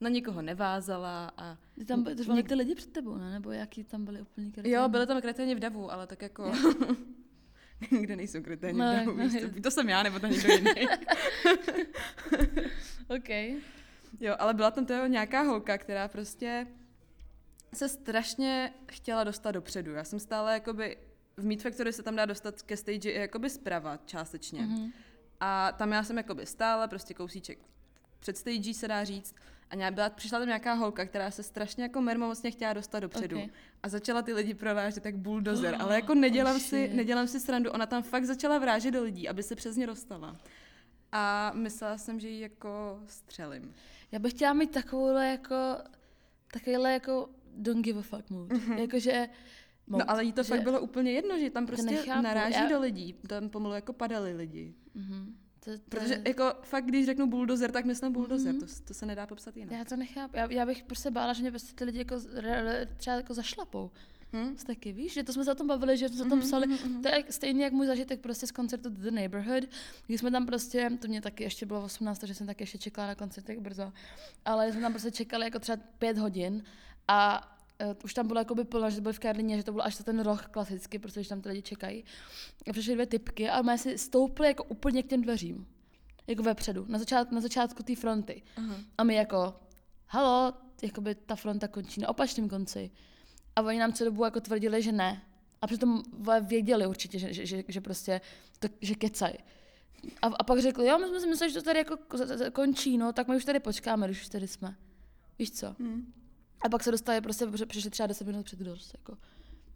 [0.01, 3.31] na nikoho nevázala a Ty tam byly, to Něk- ty lidi před tebou, ne?
[3.33, 4.75] Nebo jaký tam byli úplný kreténi?
[4.75, 6.51] Jo, byly tam kreténi v davu, ale tak jako...
[8.01, 9.61] Kde nejsou kreténi No, v davu, no, co?
[9.61, 10.71] To jsem já, nebo to někdo jiný.
[13.07, 13.29] OK.
[14.19, 16.67] jo, ale byla tam toho nějaká holka, která prostě
[17.73, 19.91] se strašně chtěla dostat dopředu.
[19.93, 20.97] Já jsem stále jakoby...
[21.37, 24.61] V Meat Factory se tam dá dostat ke stage i jakoby zprava částečně.
[24.61, 24.91] Mhm.
[25.39, 27.59] A tam já jsem jakoby stála, prostě kousíček
[28.19, 29.35] před stage se dá říct.
[29.69, 33.39] A nějak byla, přišla tam nějaká holka, která se strašně jako mermomocně chtěla dostat dopředu.
[33.43, 33.49] Ok.
[33.83, 35.75] A začala ty lidi provážet jak bulldozer.
[35.79, 39.29] Ale jako nedělám, Oh, si, nedělám si srandu, ona tam fakt začala vrážet do lidí,
[39.29, 40.37] aby se přes ně dostala.
[41.11, 43.73] A myslela jsem, že ji jako střelím.
[44.11, 45.55] Já bych chtěla mít takovouhle jako,
[46.53, 48.49] takovýhle jako don't give a fuck mood.
[48.51, 48.77] Mm-hmm.
[48.77, 49.29] Jakože,
[49.87, 52.69] No ale jí to že, fakt bylo úplně jedno, že tam prostě nechápu, naráží já-
[52.69, 53.15] do lidí.
[53.27, 54.73] Tam pomalu jako padaly lidi.
[54.93, 55.37] Mhm.
[55.65, 58.53] To, to, Protože jako fakt, když řeknu bulldozer, tak myslím bulldozer.
[58.53, 58.59] Mhm.
[58.59, 59.71] To, to se nedá popsat jinak.
[59.71, 60.37] já to nechápu.
[60.37, 62.15] Já, já bych prostě bála, že mě prostě ty lidi jako
[62.97, 63.91] třeba jako zašlapou.
[64.33, 64.55] Hm?
[64.67, 66.77] Taky, víš, že to jsme se o tom bavili, že jsme se o tom psali.
[67.03, 69.63] To je stejně jak můj zažitek prostě z koncertu The Neighborhood,
[70.07, 73.07] když jsme tam prostě, to mě taky ještě bylo 18, takže jsem taky ještě čekala
[73.07, 73.93] na koncertech brzo,
[74.45, 76.63] ale jsme tam prostě čekali jako třeba pět hodin
[77.07, 79.85] a uh, už tam bylo jakoby plno, že to bylo v Karlině, že to bylo
[79.85, 82.03] až ten roh klasicky, protože tam ty lidi čekají.
[82.69, 85.67] A přišly dvě typky a my si stoupli jako úplně k těm dveřím.
[86.27, 88.41] Jako vepředu, na, začát, na začátku té fronty.
[88.57, 88.75] Aha.
[88.97, 89.53] A my jako,
[90.07, 92.91] halo, jakoby ta fronta končí na opačném konci.
[93.55, 95.21] A oni nám celou dobu jako tvrdili, že ne.
[95.61, 96.03] A přitom
[96.41, 98.21] věděli určitě, že, že, že, že prostě,
[98.59, 99.33] to, že kecaj.
[100.21, 101.97] A, a pak řekli, jo, my jsme si mysleli, že to tady jako
[102.51, 104.75] končí, no, tak my už tady počkáme, když už tady jsme.
[105.39, 105.75] Víš co?
[105.79, 106.13] Hm.
[106.65, 109.17] A pak se dostali prostě, přišli třeba 10 minut před dost, jako.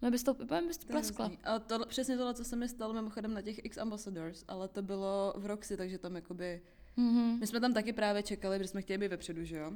[0.02, 0.34] My bys to,
[0.68, 1.32] bys to pleskla.
[1.44, 4.82] A to, přesně tohle, co se mi stalo mimochodem na těch X Ambassadors, ale to
[4.82, 6.62] bylo v Roxy, takže tam jakoby...
[6.98, 7.40] Mhm.
[7.40, 9.72] My jsme tam taky právě čekali, protože jsme chtěli být vepředu, že jo?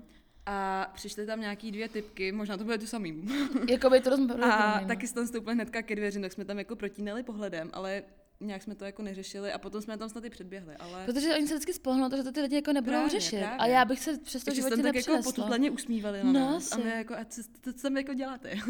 [0.45, 3.29] A přišly tam nějaký dvě typky, možná to byly tu samý.
[3.69, 4.43] Jakoby to rozumím.
[4.43, 8.03] A taky jsme tam stoupili hnedka ke dveřím, tak jsme tam jako protínali pohledem, ale
[8.43, 11.05] nějak jsme to jako neřešili a potom jsme tam snad i předběhli, ale...
[11.05, 13.39] Protože oni se vždycky spolhnou, že to ty lidi jako nebudou Právě, řešit.
[13.39, 13.57] právě.
[13.57, 16.71] A já bych se přesto v Takže životě tak jako potupleně usmívali na No, nás.
[16.71, 16.83] A asi.
[16.83, 18.53] my jako, a co, co, co jako děláte?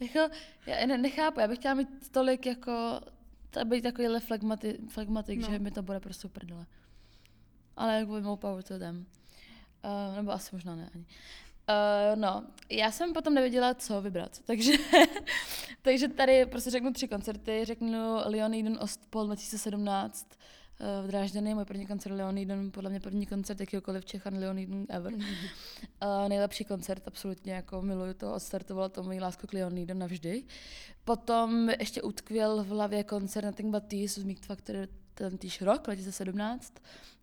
[0.00, 0.34] Jako,
[0.66, 3.00] já ne, nechápu, já bych chtěla mít tolik jako,
[3.50, 5.50] to být takovýhle flegmati, flegmatik, No.
[5.50, 6.66] že mi to bude prostě uprdele.
[7.76, 9.06] Ale jako more power to them.
[9.84, 11.06] Uh, nebo asi možná ne ani.
[11.68, 14.72] Uh, no, já jsem potom nevěděla, co vybrat, takže,
[15.82, 21.86] takže tady prostě řeknu tři koncerty, řeknu Leoniden Ostpol 2017 uh, v Drážděný, můj první
[21.86, 25.14] koncert Leoniden, podle mě první koncert jakýkoliv Čechan Leoniden ever.
[25.14, 25.20] Uh,
[26.28, 30.44] nejlepší koncert, absolutně, jako miluju to, odstartovalo to moji lásku k Leoniden navždy.
[31.04, 35.82] Potom ještě utkvěl v hlavě koncert Nothing But Thieves z Meat Factory ten týž rok,
[35.82, 36.74] 2017.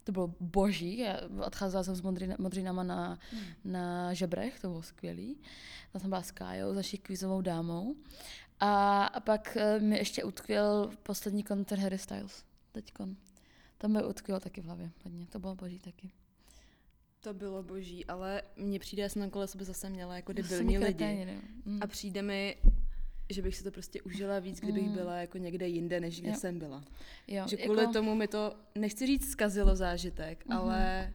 [0.09, 3.19] To bylo boží, já odcházela jsem s modrý, modřinama na,
[3.65, 5.37] na žebrech, to bylo skvělý.
[5.91, 7.95] Tam jsem byla s Kájou, s naší kvízovou dámou.
[8.59, 13.15] A, a pak eh, mi ještě utkvěl poslední koncert Harry Styles, teďkon.
[13.77, 16.11] To mi utkvělo taky v hlavě hodně, to bylo boží taky.
[17.19, 20.77] To bylo boží, ale mně přijde, já jsem na kole sebe zase měla jako debilní
[20.77, 20.93] lidi.
[20.93, 21.41] kreténi, no.
[21.65, 21.79] Mm.
[21.83, 22.57] A přijde mi,
[23.29, 24.93] že bych si to prostě užila víc, kdybych Mm.
[24.93, 26.35] byla jako někde jinde, než kde Jo.
[26.35, 26.83] jsem byla.
[27.27, 30.57] jo, Že kvůli tomu mi to, nechci říct zkazilo zážitek, Mhm.
[30.57, 31.13] ale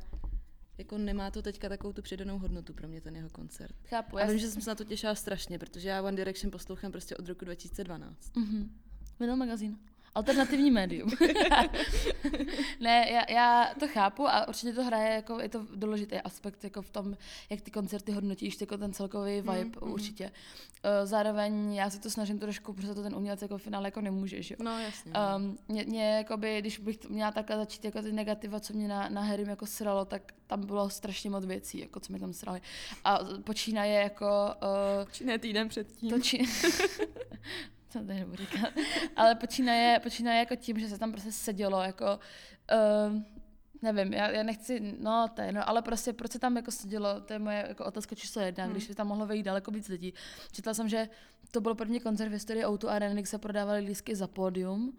[0.78, 3.74] jako nemá to teďka takovou tu přidanou hodnotu pro mě ten jeho koncert.
[3.88, 6.50] Chápu, A já vím, že jsem se na to těšila strašně, protože já One Direction
[6.50, 8.36] poslouchám prostě od roku 2012.
[8.36, 8.70] Mhm.
[9.20, 9.78] Vinyl magazín.
[10.14, 11.10] Alternativní médium.
[12.80, 16.82] ne, já, já, to chápu a určitě to hraje, jako je to důležitý aspekt jako
[16.82, 17.16] v tom,
[17.50, 19.92] jak ty koncerty hodnotíš, jako ten celkový vibe, mm.
[19.92, 20.30] určitě.
[20.82, 24.00] Eh, Zároveň já si to snažím trošku, protože to ten umělec jako v finále jako
[24.00, 24.64] nemůže, že jo.
[24.64, 25.12] No jasně.
[25.36, 29.08] Um, mě, mě, jakoby, když bych měla takhle začít jako ty negativa, co mě na,
[29.08, 32.60] na Harrym jako sralo, tak tam bylo strašně moc věcí, jako co mi tam srali.
[33.04, 34.26] A počínaje jako
[35.22, 36.10] uh, ne týden předtím.
[36.10, 36.44] to či...
[38.00, 38.72] to tady nebudu říkat.
[39.16, 42.18] Ale počínaje, počínaje jako tím, že se tam prostě sedělo, jako,
[43.08, 43.22] uh,
[43.82, 47.20] nevím, já, já nechci, no to je, no, ale prostě proč se tam jako sedělo,
[47.20, 48.72] to je moje jako otázka číslo jedna, Hmm.
[48.72, 50.14] když by tam mohlo vejít daleko víc lidí.
[50.52, 51.08] Četla jsem, že
[51.50, 54.96] to byl první koncert v historii Outu Arena, kdy se prodávaly lístky za pódium,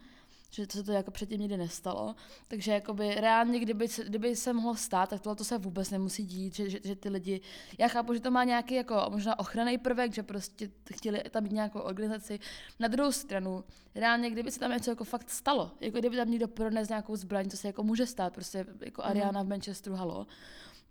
[0.55, 2.15] že to se to jako předtím nikdy nestalo.
[2.47, 6.25] Takže jakoby reálně, kdyby se, kdyby se mohlo stát, tak tohle to se vůbec nemusí
[6.25, 7.41] dít, že, že, že, ty lidi,
[7.77, 11.51] já chápu, že to má nějaký jako možná ochranný prvek, že prostě chtěli tam mít
[11.51, 12.39] nějakou organizaci.
[12.79, 13.63] Na druhou stranu,
[13.95, 17.49] reálně, kdyby se tam něco jako fakt stalo, jako kdyby tam někdo prones nějakou zbraň,
[17.49, 20.27] co se jako může stát, prostě jako Ariana v Manchesteru, halo,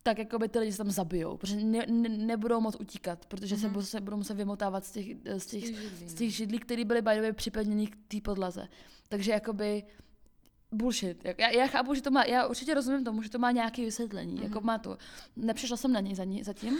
[0.06, 3.56] tak jako by ty lidi se tam zabijou, protože ne, ne, nebudou moc utíkat, protože
[3.56, 6.18] se, budou, se budou muset vymotávat z těch, z těch, židlí, z no.
[6.18, 8.68] těch židlí, které byly by way připevněny k té podlaze.
[9.08, 9.82] Takže jakoby
[10.72, 11.24] bullshit.
[11.38, 14.42] Já, já chápu, že to má, já určitě rozumím tomu, že to má nějaké vysvětlení,
[14.42, 14.98] jako má to.
[15.36, 16.78] Nepřišla jsem na něj za ní, zatím,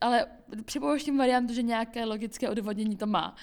[0.00, 0.26] ale
[0.64, 3.36] připouštím variantu, že nějaké logické odvodnění to má.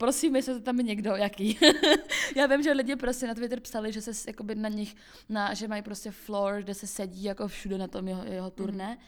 [0.00, 1.58] Prosím, jestli to tam je někdo, jaký.
[2.36, 4.96] já vím, že lidi prostě na Twitter psali, že se jakoby na nich,
[5.28, 8.98] na, že mají prostě floor, kde se sedí jako všude na tom jeho, jeho turné.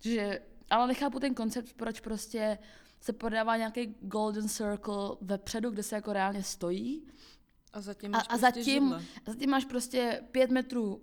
[0.00, 2.58] Že, ale nechápu ten koncept, proč prostě
[3.00, 7.06] se podává nějaký golden circle vepředu, kde se jako reálně stojí.
[7.72, 9.04] A zatím A, máš a prostě zatím, židle.
[9.26, 11.02] a zatím máš prostě pět metrů uh,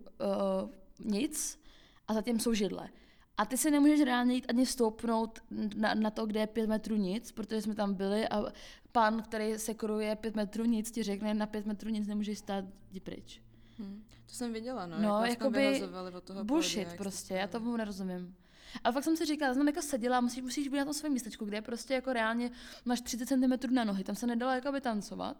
[1.00, 1.60] nic
[2.08, 2.90] a zatím jsou židle.
[3.38, 5.40] A ty se nemůžeš reálně jít ani stoupnout
[5.76, 8.44] na, na to, kde je pět metrů nic, protože jsme tam byli a
[8.92, 12.66] pán, který se koruje pět metrů nic, ti řekne, na pět metrů nic nemůžeš stát,
[12.92, 13.42] jdi pryč.
[13.80, 14.04] Hm.
[14.26, 15.00] To jsem viděla, no.
[15.00, 18.36] No, jak vás tam jakoby vyhazovali od toho Bullshit jste prostě, já tomu nerozumím.
[18.84, 21.46] Ale fakt jsem si říkala, jsem jako seděla, musíš, musíš být na tom svém místečku,
[21.46, 22.52] kde prostě jako reálně
[22.86, 25.38] máš 30 cm na nohy, tam se nedalo jako by tancovat.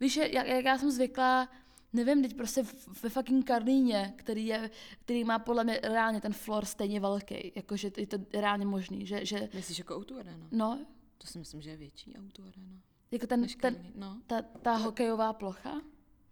[0.00, 1.48] Víš, jak, jak já jsem zvyklá
[1.94, 2.62] nevím, teď prostě
[3.02, 7.90] ve fucking Karlíně, který, je, který má podle mě reálně ten floor stejně velký, jakože
[7.96, 10.46] je to reálně možný, že, že Myslíš jako Outu Arena?
[10.50, 10.78] no,
[11.18, 12.72] To si myslím, že je větší Outu Arena.
[13.10, 13.76] jako ten, ten.
[13.94, 15.80] No, ta, ta hokejová plocha,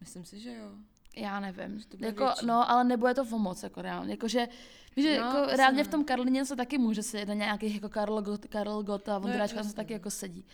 [0.00, 0.70] myslím si, že jo.
[1.16, 1.80] já nevím.
[1.88, 2.46] to Jako, větší.
[2.46, 4.10] no, ale nebude to pomoc, jako reálně.
[4.10, 4.48] Jakože,
[4.96, 7.88] víš, že No, jako reálně v tom Karlině se taky může sedět na nějakých jako
[7.88, 9.96] Karl, Got, Karl Gott a Vondráčka jasně, se taky no.
[9.96, 10.44] jako sedí.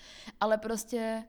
[0.40, 1.24] Ale prostě,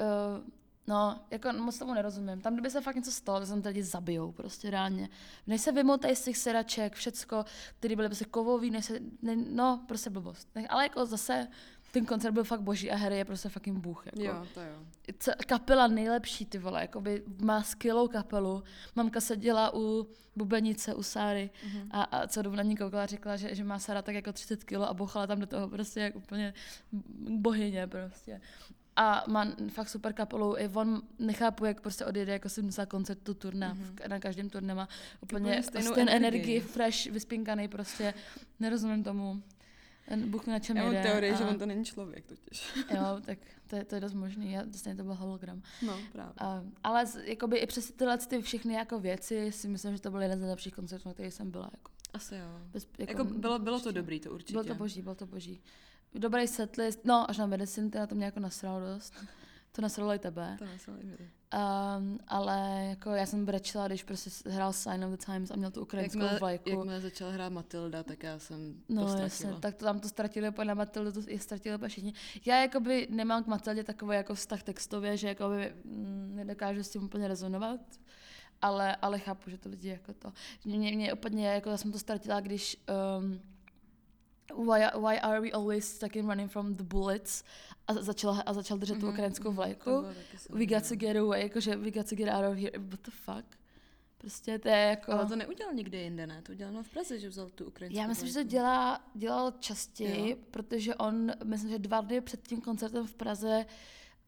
[0.00, 0.44] uh,
[0.86, 2.40] no, jako moc tomu nerozumím.
[2.40, 5.08] Tam, kdyby se fakt něco stalo, to se tam ty lidi zabijou, prostě reálně.
[5.46, 7.44] Než se vymotají z těch sedaček, všecko,
[7.78, 10.48] který byly prostě kovový, než se, ne, no, prostě blbost.
[10.54, 11.48] Ne- Ale jako zase,
[11.92, 14.06] ten koncert byl fakt boží a Harry je prostě fucking bůh.
[14.06, 14.76] Jako Jo, to jo.
[15.18, 18.62] co, kapela nejlepší, ty vole, jakoby má skvělou kapelu.
[18.94, 21.88] Mamka seděla u bubenice, u Sáry Mhm.
[21.90, 24.64] a, a co dobu na ní koukala, říkala, že, že má Sára tak jako 30
[24.64, 26.54] kilo a bouchala tam do toho prostě jak úplně
[27.28, 28.40] bohyně prostě.
[28.96, 30.58] A má fakt super kapelu.
[30.58, 33.74] I on nechápu, jak prostě odjede jako 70 koncertů turné.
[33.74, 34.08] Mm-hmm.
[34.08, 34.88] Na každém turné má
[35.20, 35.44] úplně.
[35.44, 36.38] Úplně stejnou stejnou energii.
[36.38, 36.60] energii.
[36.60, 38.14] fresh, vyspinkaný prostě.
[38.60, 39.42] Nerozumím tomu.
[40.08, 41.08] Ten Bůh na čem Já mám jede.
[41.08, 42.74] teorii, a, že on to není člověk totiž.
[42.76, 44.52] Jo, tak to je, to je dost možný.
[44.52, 45.62] Já, stejně to byl hologram.
[45.86, 46.32] No, právě.
[46.38, 50.10] A, ale z, jakoby i přes tyhle ty všechny jako věci si myslím, že to
[50.10, 51.70] byl jeden z nejlepších koncertů, na který jsem byla.
[51.72, 52.60] Jako, Asi jo.
[52.72, 54.00] bez, Jako bylo, bylo to určitě.
[54.00, 54.52] dobrý, to určitě.
[54.52, 55.60] Bylo to boží, bylo to boží.
[56.14, 59.14] Dobrý setlist, no až na Medicine, teda to mě jako nasralo dost.
[59.72, 60.56] To nasralo i tebe.
[60.58, 61.16] To neslo i mě.
[61.18, 65.70] Um, ale jako já jsem brečela, když prostě hrál Sign of the Times a měl
[65.70, 66.70] tu ukrajinskou Jakmile, vlajku.
[66.70, 69.24] jakmile začala hrát Matilda, tak já jsem to No ztratila.
[69.24, 72.12] jasně, tak to tam to ztratili úplně na Matildu, to je ztratili úplně všichni.
[72.46, 77.04] Já jakoby nemám k Matildě takový jako vztah textově, že jakoby mm, nedokážu s tím
[77.04, 77.80] úplně rezonovat,
[78.62, 80.32] ale, ale chápu, že to lidi jako to.
[80.64, 82.76] Mě, mě úplně, jako já jsem to ztratila, když
[83.18, 83.40] um,
[84.54, 87.44] why, why are we always taking running from the bullets
[87.88, 90.04] a začal, a začal držet tu Mhm, ukrajinskou mhm, vlajku.
[90.50, 93.10] We got to get away, jakože we got to get out of here, what the
[93.10, 93.44] fuck.
[94.18, 95.12] Prostě to je jako...
[95.12, 96.42] Ale to neudělal nikde jinde, ne?
[96.42, 98.50] To udělal v Praze, že vzal tu ukrajinskou Já myslím, že to vlajku.
[98.50, 100.36] dělá, dělal častěji, Jo.
[100.50, 103.66] protože on, myslím, že dva dny před tím koncertem v Praze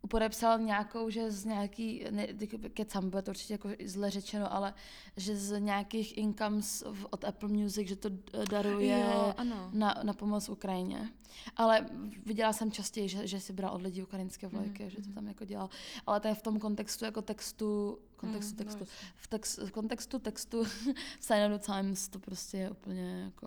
[0.09, 2.27] podepsal nějakou, že z nějaký, ne,
[2.75, 4.75] kecam, bude to určitě jako zle řečeno, ale
[5.17, 9.71] že z nějakých incomes od Apple Music, že to eh, daruje Jo, ano.
[9.73, 11.11] na, na pomoc Ukrajině.
[11.57, 11.87] Ale
[12.27, 15.27] viděla jsem častěji, že, že si bral od lidí ukrajinské vlajky, Mhm, že to tam
[15.29, 15.69] jako dělal.
[16.07, 19.71] Ale to je v tom kontextu jako textu, kontextu Mhm, textu, no, v, text, v
[19.71, 20.65] kontextu textu
[21.21, 23.47] Sign of the Times to prostě je úplně jako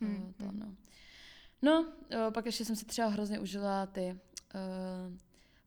[0.00, 0.66] Hmm, uh, to, no.
[1.62, 4.18] No, uh, pak ještě jsem si třeba hrozně užila ty
[4.54, 5.16] uh,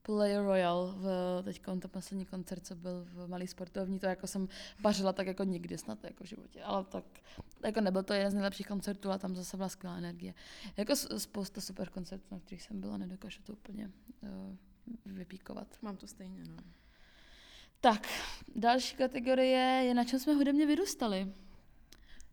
[0.05, 1.07] Play Royal v
[1.43, 4.47] teď ten poslední koncert, co byl v Malý sportovní, to jako jsem
[4.81, 7.03] pařila tak jako nikdy snad jako v životě, ale tak
[7.63, 10.33] jako nebyl to jeden z nejlepších koncertů a tam zase byla skvělá energie.
[10.77, 13.91] Jako s- spousta super koncertů, na kterých jsem byla, nedokážu to úplně
[14.21, 14.29] uh,
[15.05, 15.67] vypíkovat.
[15.81, 16.57] Mám to stejně, no.
[17.81, 18.07] Tak,
[18.55, 21.33] další kategorie je, na čem jsme hudebně vyrůstali.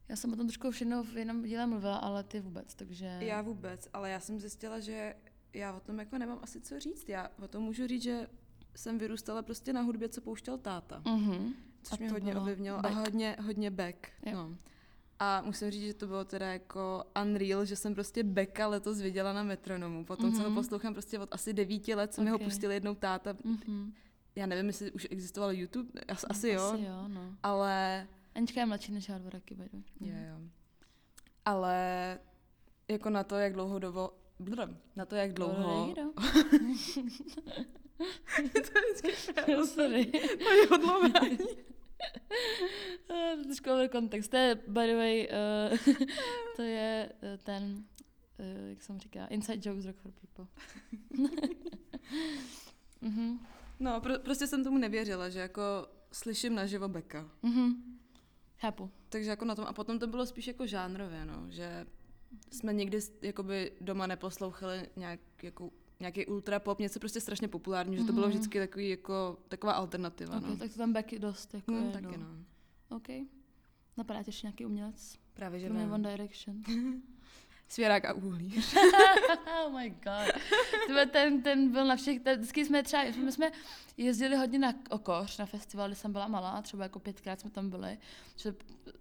[0.09, 3.17] Já jsem o tom trošku všechno v jiném díle mluvila, ale ty vůbec, takže...
[3.21, 5.15] Já vůbec, ale já jsem zjistila, že
[5.55, 7.09] já o tom jako nemám asi co říct.
[7.09, 8.27] Já o tom můžu říct, že
[8.75, 11.03] jsem vyrůstala prostě na hudbě, co pouštěl táta.
[11.07, 11.55] Mhm.
[11.83, 12.87] Což A mě hodně ovlivnilo.
[12.87, 13.97] A hodně, hodně back.
[14.27, 14.33] Jo.
[14.33, 14.57] No.
[15.19, 19.33] A musím říct, že to bylo teda jako unreal, že jsem prostě Becka letos viděla
[19.33, 20.05] na metronomu.
[20.05, 20.37] Potom, mm-hmm.
[20.37, 20.55] co ho Mhm.
[20.55, 23.37] poslouchám prostě od asi devíti let, co mi ho pustil jednou táta.
[23.45, 23.93] Mhm.
[24.37, 27.37] Já nevím, jestli už existoval YouTube, asi, asi jo, Asi jo, no.
[27.43, 28.07] ale...
[28.35, 29.83] Anička je mladší než já dva roky, by the way.
[30.01, 30.49] Jo, jo.
[31.45, 32.19] Ale
[32.89, 34.11] jako na to, jak dlouho dovo...
[34.11, 34.22] Blum,
[34.97, 35.95] na to, jak dlouho...
[35.97, 36.13] No,
[39.67, 40.07] Sorry.
[40.39, 41.39] to je odlování.
[43.11, 44.31] Eh, Trošku over kontext.
[44.31, 45.79] To je, by the way, uh,
[46.57, 47.85] to je uh, ten,
[48.39, 50.47] uh, jak jsem říká, inside jokes rock for people.
[53.01, 53.39] mhm.
[53.81, 55.63] No, pro, prostě jsem tomu nevěřila, že jako
[56.13, 57.31] slyším naživo Becka.
[57.43, 57.99] Mhm.
[58.59, 58.91] Chápu.
[59.09, 61.87] Takže jako na tom, a potom to bylo spíš jako žánrově, no, že
[62.51, 67.97] jsme nikdy s- jakoby doma neposlouchali nějak, jako, nějaký ultra pop, něco prostě strašně populární,
[67.97, 68.31] že to bylo Mhm.
[68.37, 70.57] vždycky takový jako, taková alternativa, Okay, no.
[70.57, 72.27] tak to tam backy dost, jako Hmm, je, taky no.
[72.91, 72.97] no.
[72.97, 73.09] OK.
[73.97, 75.19] Napadá tě ještě nějaký umělec?
[75.35, 75.91] Právě, že ne.
[75.93, 76.57] One Direction.
[77.69, 78.55] Svěrák a uhlí.
[79.67, 80.43] oh my god.
[80.87, 83.51] Tyhle, ten, ten byl na všech, ten, vždycky jsme třeba, my jsme
[83.97, 87.71] jezdili hodně na Okoř, na festival, kdy jsem byla malá, třeba jako pětkrát jsme tam
[87.71, 87.99] byli,
[88.37, 88.55] že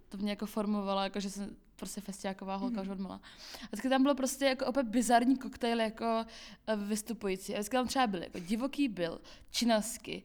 [0.08, 2.82] to mě jako formovalo, jako že jsem prostě festiáková holka Mhm.
[2.82, 3.20] už od malá.
[3.62, 6.24] A vždycky tam bylo prostě jako opět bizarní koktejl jako
[6.66, 7.54] eh, vystupující.
[7.54, 10.22] A vždycky tam třeba byly jako divoký byl, činasky,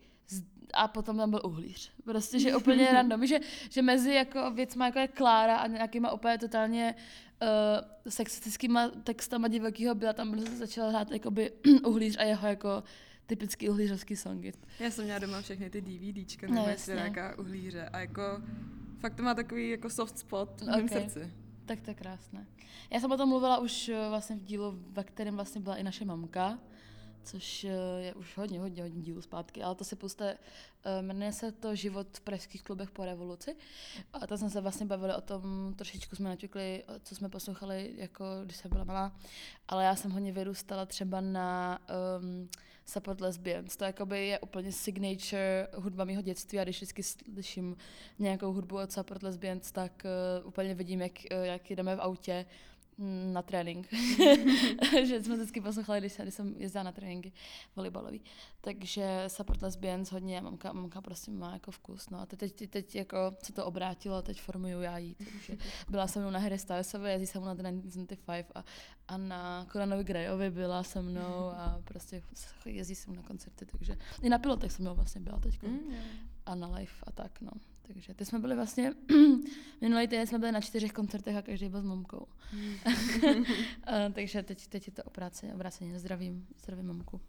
[0.74, 1.91] a potom tam byl uhlíř.
[2.06, 3.26] Prostě, že úplně random.
[3.26, 3.39] Že,
[3.70, 6.96] že mezi jako věcma, jako je Klára a nějakýma úplně totálně
[7.41, 11.52] uh, sexistickýma textama divokýho byla, tam byl- začala hrát jakoby
[11.86, 12.84] uhlíř a jeho jako
[13.26, 14.52] typický uhlířovský songy.
[14.80, 16.72] Já jsem měla doma všechny ty DVDčka, No, nebo jasně.
[16.74, 18.22] jestli nějaká uhlíře a jako
[19.00, 20.89] fakt to má takový jako soft spot v mém Ok.
[20.91, 21.34] srdci.
[21.67, 22.47] Tak to je krásné.
[22.89, 25.84] Já jsem o tom mluvila už eh, vlastně v dílu, ve kterém vlastně byla i
[25.84, 26.60] naše mamka,
[27.23, 30.38] což eh, je už hodně, hodně, hodně dílů zpátky, ale to si puste,
[30.84, 33.56] eh, jmenuje se to Život v pražských klubech po revoluci.
[34.13, 38.25] A tam jsme se vlastně bavili o tom, trošičku jsme naťukli, co jsme poslouchali, jako
[38.43, 39.15] když jsem byla malá,
[39.67, 41.80] ale já jsem hodně vyrůstala třeba na
[42.19, 42.49] um,
[42.89, 43.76] Support Lesbians.
[43.76, 47.78] To jakoby je úplně signature hudba mého dětství a když vždycky slyším
[48.19, 50.06] nějakou hudbu od Support Lesbians, tak
[50.41, 52.45] uh, úplně vidím, jak, uh, jak jdeme v autě
[53.33, 53.88] na trénink.
[55.05, 57.31] že jsme vždycky poslouchali, když, jsem- když jsem jezdila na tréninky
[57.75, 58.21] volejbalový.
[58.62, 62.10] Takže Support Lesbians hodně, mamka, mamka prostě má jako vkus.
[62.10, 65.15] No a teď, teď, teď jako se to obrátilo, teď formuju já jí.
[65.15, 65.57] Takže
[65.89, 68.63] byla se mnou na Harry Stylesové, jezdí se mnou na The 1975 a,
[69.07, 72.21] a na Conanovi Grayovi byla se mnou a prostě
[72.65, 75.95] jezdí se mnou na koncerty, takže i na pilotech jsem mnou vlastně byla teď Mm,
[76.45, 77.51] a na live a tak, no.
[77.88, 78.93] Takže ty jsme byli vlastně,
[79.82, 82.28] minulý týden jsme byli na čtyřech koncertech a každý byl s mamkou.
[83.86, 86.00] a, takže teď, teď je to obráceně, obráceně.
[86.00, 87.21] Zdravím, zdravím mamku.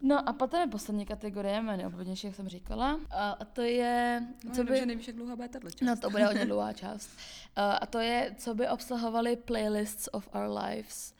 [0.00, 3.00] No a potom je poslední kategorie, jmény obvodnější, jak jsem říkala.
[3.10, 4.76] A, to je, No, co by...
[4.78, 5.80] že nevíš, jak dlouhá bude tato část.
[5.80, 7.10] No to bude hodně dlouhá část.
[7.56, 11.14] A to je, co by obsahovaly playlists of our lives,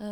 [0.00, 0.06] uh,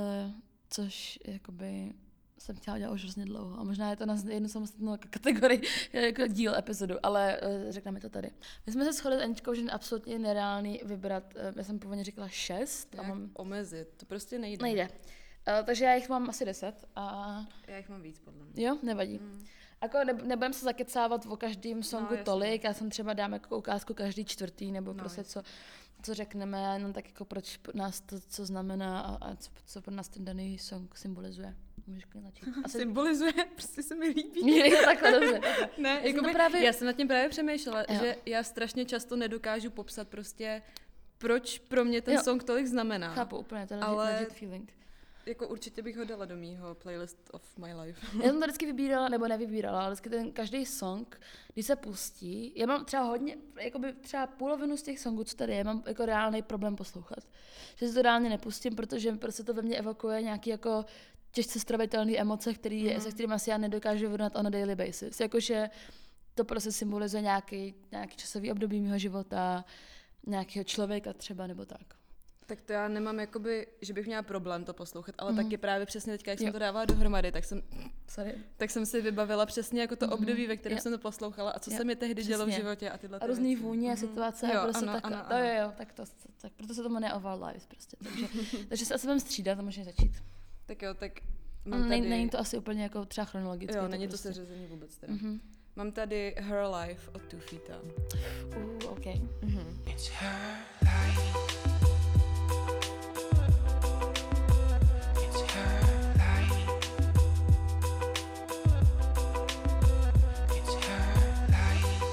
[0.70, 1.92] což jakoby
[2.40, 3.60] jsem chtěla dělat už hrozně dlouho.
[3.60, 8.08] A možná je to na jednu samostatnou kategorii, jako díl epizodu, ale uh, řekneme to
[8.08, 8.30] tady.
[8.66, 12.04] My jsme se shodli s Aničkou, že je absolutně nereálný vybrat, uh, já jsem původně
[12.04, 13.30] říkala šest a Jak mám...
[13.34, 14.62] omezit, to prostě nejde.
[14.62, 14.88] Nejde.
[14.88, 18.64] Uh, takže já jich mám asi deset a Já jich mám víc, podle mě.
[18.66, 19.18] jo, nevadí.
[19.18, 19.46] Mm.
[19.82, 22.24] Jako ne, nebudem se zakecávat o každém songu jasně.
[22.24, 25.42] tolik, já jsem třeba dám jako ukázku každý čtvrtý, nebo No, prostě co,
[26.02, 29.82] co řekneme, a jenom tak jako proč nás to, co znamená a, a co, co
[29.82, 31.56] pro nás ten daný song symbolizuje.
[31.90, 32.44] Můžeš klidně začít.
[32.64, 32.78] Asi...
[32.78, 34.58] Symbolizuje, prostě se mi líbí.
[34.70, 35.40] Jo, takhle, dobře.
[35.78, 37.98] Ne, Já jsem jakoby, to právě- já jsem nad tím právě přemýšlela, Jo.
[38.00, 40.62] že já strašně často nedokážu popsat prostě,
[41.18, 42.22] proč pro mě ten Jo.
[42.22, 43.14] song tolik znamená.
[43.14, 44.72] Chápu úplně, to je Ale- legit feeling.
[45.26, 48.06] Jako určitě bych ho dala do mýho playlist of my life.
[48.16, 51.20] Já jsem to vždycky vybírala, nebo nevybírala, ale vždycky ten každý song,
[51.54, 55.52] když se pustí, já mám třeba hodně, jakoby třeba polovinu z těch songů, co tady
[55.54, 57.18] je, mám jako reálný problém poslouchat.
[57.76, 60.84] Že si to reálně nepustím, protože prostě to ve mně evokuje nějaký jako
[61.32, 63.00] těžce stravitelné emoce, který, mm.
[63.00, 65.20] se kterými asi já nedokážu vyrovnat on a daily basis.
[65.20, 65.70] Jakože
[66.34, 69.64] to prostě symbolizuje nějaký, nějaký časový období mého života,
[70.26, 71.80] nějakého člověka třeba, nebo tak.
[72.46, 75.44] Tak to já nemám jakoby, že bych měla problém to poslouchat, ale Mhm.
[75.44, 76.52] taky právě přesně teďka, jak jsem Jo.
[76.52, 77.62] to dávala dohromady, tak jsem,
[78.08, 78.34] Sorry.
[78.56, 80.12] tak jsem si vybavila přesně jako to Mhm.
[80.14, 80.82] období, ve kterém Jo.
[80.82, 82.62] jsem to poslouchala a co Jo, se mi tehdy dělo v přesně.
[82.62, 83.96] životě a tyhle A ty různý vůně, Mhm.
[83.96, 85.16] situace Jo, a prostě ano, takhle.
[85.16, 85.44] ano, To ano.
[85.46, 86.02] jo, tak, to,
[86.40, 87.12] tak proto se to jmenuje
[87.46, 87.96] Lives prostě.
[88.04, 88.26] Takže,
[88.68, 90.12] takže se asi budeme střídat a můžeme začít.
[90.70, 91.12] Tak jo, tak
[91.64, 92.00] Mám tady...
[92.00, 93.76] Není to asi úplně jako třeba chronologicky.
[93.76, 94.28] jo, není to prostě.
[94.28, 95.12] seřazení vůbec teda.
[95.12, 95.40] Mhm.
[95.76, 97.80] Mám tady Her Life od Two Feeta.
[98.56, 99.06] Uh, OK.
[99.42, 99.82] Mhm.
[99.86, 101.20] It's her life.
[105.24, 105.80] It's her
[106.14, 106.70] life.
[110.56, 112.04] It's her life.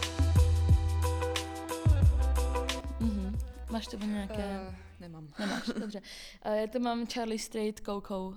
[3.00, 3.40] Mhm.
[3.70, 4.60] Máš to nějaké...
[4.70, 5.28] Uh, nemám.
[5.40, 6.02] Nemáš, dobře.
[6.46, 8.36] Uh, já to mám Charlie Straight Coco, uh,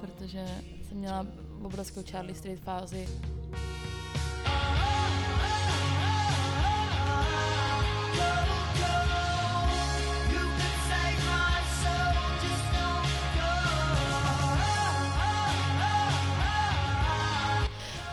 [0.00, 0.46] protože
[0.88, 1.26] jsem měla
[1.62, 3.08] obrovskou Charlie Straight fázi.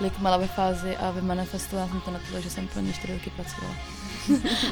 [0.01, 3.13] Lik mala ve fázi a vymanifestovala jsem to na to, že jsem pro ně čtyři
[3.13, 3.98] roky pracovala.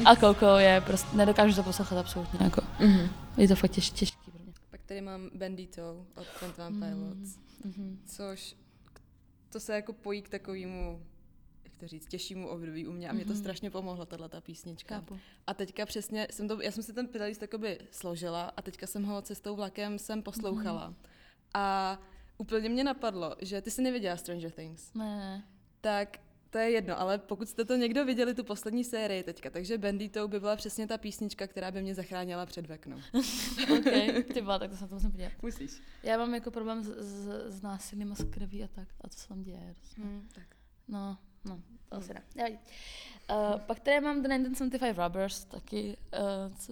[0.04, 2.60] A Coco je prostě, nedokážu to poslouchat absolutně, jako.
[2.80, 3.08] Mhm.
[3.36, 4.52] Je to fakt těž, těžký pro mě.
[4.70, 6.80] Pak tady mám Bandito od Twenty One Mhm.
[6.80, 7.98] Pilots, Mhm.
[8.06, 8.56] což
[9.52, 11.02] to se jako pojí k takovému
[11.64, 13.38] jak to říct, těžšímu období u mě a mě to Mhm.
[13.40, 14.94] strašně pomohlo, tahle ta písnička.
[14.94, 15.18] Chápu.
[15.46, 19.04] A teďka přesně, jsem to, já jsem si ten playlist jakoby složila a teďka jsem
[19.04, 20.94] ho cestou vlakem jsem poslouchala.
[21.54, 21.98] A
[22.38, 24.94] úplně mě napadlo, že ty jsi neviděla Stranger Things.
[24.94, 25.44] Ne, ne.
[25.80, 26.18] Tak
[26.50, 30.28] to je jedno, ale pokud jste to někdo viděli, tu poslední sérii teďka, takže Bandito
[30.28, 32.96] by byla přesně ta písnička, která by mě zachránila před veknou.
[33.78, 35.32] OK, ty byla, tak to se na to musím podívat.
[35.42, 35.82] Musíš.
[36.02, 37.28] Já mám jako problém s, s,
[37.58, 38.88] s násilím a s krví a tak.
[39.00, 39.74] A co se tam děje?
[39.78, 40.02] Prostě.
[40.02, 40.46] Hmm, tak.
[40.88, 42.58] No, no, to asi ne.
[43.30, 45.96] Uh, pak tady mám The 1975 Robbers, taky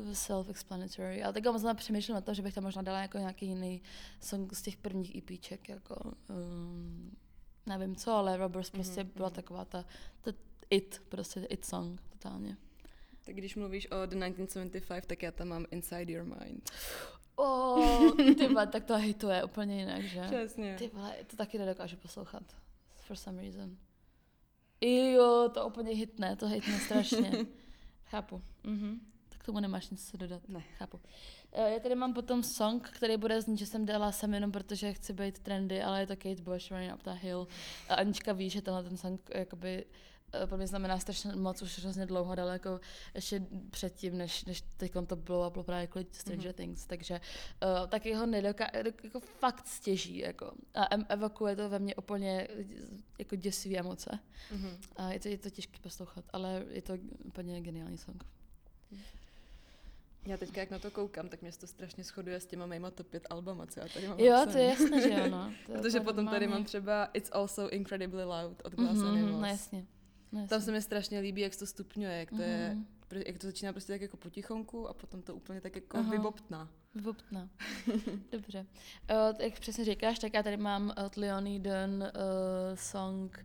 [0.00, 3.46] uh, self-explanatory, ale tak možná přemýšlím na to, že bych tam možná dala jako nějaký
[3.46, 3.82] jiný
[4.20, 7.16] song z těch prvních EPček, jako um,
[7.66, 9.34] nevím co, ale Robbers prostě Mhm, byla mhm.
[9.34, 9.84] taková ta,
[10.20, 10.32] ta
[10.70, 12.56] it, prostě it song, totálně.
[13.24, 16.70] Tak když mluvíš o The 1975, tak já tam mám Inside Your Mind.
[17.36, 20.22] Oh, ty vole, tak to hituje úplně jinak, že?
[20.22, 20.76] Přesně.
[20.78, 22.42] Ty vole, to taky nedokážu poslouchat.
[22.94, 23.76] For some reason.
[24.80, 27.32] Jo, to úplně hitne, to hitne strašně.
[28.04, 28.42] Chápu.
[28.64, 29.00] Mhm.
[29.28, 30.48] Tak tomu nemáš nic co dodat.
[30.48, 30.64] Ne.
[30.78, 31.00] Chápu.
[31.56, 34.92] Eh, Já tady mám potom song, který bude znít, že jsem dala sem jenom protože
[34.92, 37.48] chci být trendy, ale je to Kate Bush, Running Up the Hill.
[37.88, 39.84] A Anička ví, že tenhle ten song jakoby
[40.32, 42.80] eh, pro mě znamená strašně moc, už hrozně dlouho, daleko
[43.14, 46.54] ještě předtím, než, než teď to bylo, bylo právě kvůli Stranger mm-hmm.
[46.54, 47.20] Things, takže
[47.80, 48.66] uh, taky ho nedoká,
[49.04, 50.52] jako fakt stěží, jako.
[50.74, 52.48] A em- evokuje to ve mně úplně
[53.18, 54.18] jako děsivý emoce.
[54.52, 54.78] Mhm.
[54.96, 56.92] A je to, je to těžké poslouchat, ale je to
[57.24, 58.24] úplně geniální song.
[60.26, 62.90] Já teďka, jak na to koukám, tak mě se to strašně shoduje s těma mýma
[62.90, 64.52] top 5 albama, co já tady mám Jo, napsaný.
[64.52, 65.52] to je jasné, že no.
[65.68, 69.40] Je Protože potom tady mám třeba It's Also Incredibly Loud od Glass Mhm, Animals.
[69.40, 69.86] No jasně.
[70.32, 70.48] No, jasně.
[70.50, 72.86] Tam se mi strašně líbí, jak se to stupňuje, jak to je, Mhm.
[73.10, 76.10] pr- jak to začíná prostě tak jako potichonku a potom to úplně tak jako Aha.
[76.10, 76.68] vybobtná.
[76.94, 77.48] Voptná.
[78.32, 78.66] Dobře.
[79.10, 82.08] Uh, jak přesně říkáš, tak já tady mám od Leonie Dunn uh,
[82.74, 83.44] song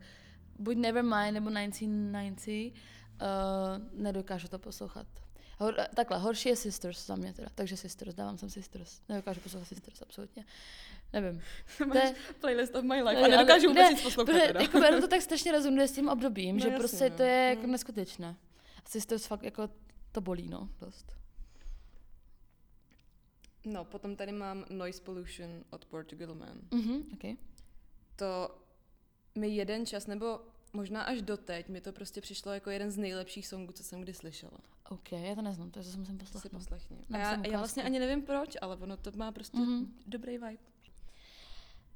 [0.60, 2.52] buď Nevermind nebo 1990.
[2.52, 5.08] Uh, nedokážu to poslouchat.
[5.62, 9.02] Hor, takhle, horší je Sisters za mě teda, takže Sisters, dávám sem Sisters.
[9.10, 10.46] Nedokážu poslouchat Sisters, absolutně.
[11.14, 11.42] Nevím.
[11.92, 14.48] To je, Playlist of my life No, a ale- nedokážu vůbec ne, nic poslouchat protože,
[14.48, 14.62] teda.
[14.62, 17.18] jako, to tak strašně rezonuje s tím obdobím, No že jasně, prostě no.
[17.18, 17.72] to je jako Mm.
[17.72, 18.36] neskutečné.
[18.86, 19.70] A Sisters fakt jako
[20.12, 21.12] to bolí, no, dost.
[23.66, 26.58] No, potom tady mám Noise Pollution od Portugal Man.
[26.72, 27.36] Mhm, okay.
[28.16, 28.58] To
[29.36, 30.40] mi jeden čas, nebo
[30.74, 34.14] možná až doteď, mi to prostě přišlo jako jeden z nejlepších songů, co jsem kdy
[34.14, 34.58] slyšela.
[34.90, 36.98] OK, já to neznám, to je, to musím To si poslechni.
[37.14, 39.94] A já, já vlastně ani nevím proč, ale ono to má prostě Mhm.
[40.08, 40.58] dobrý vibe.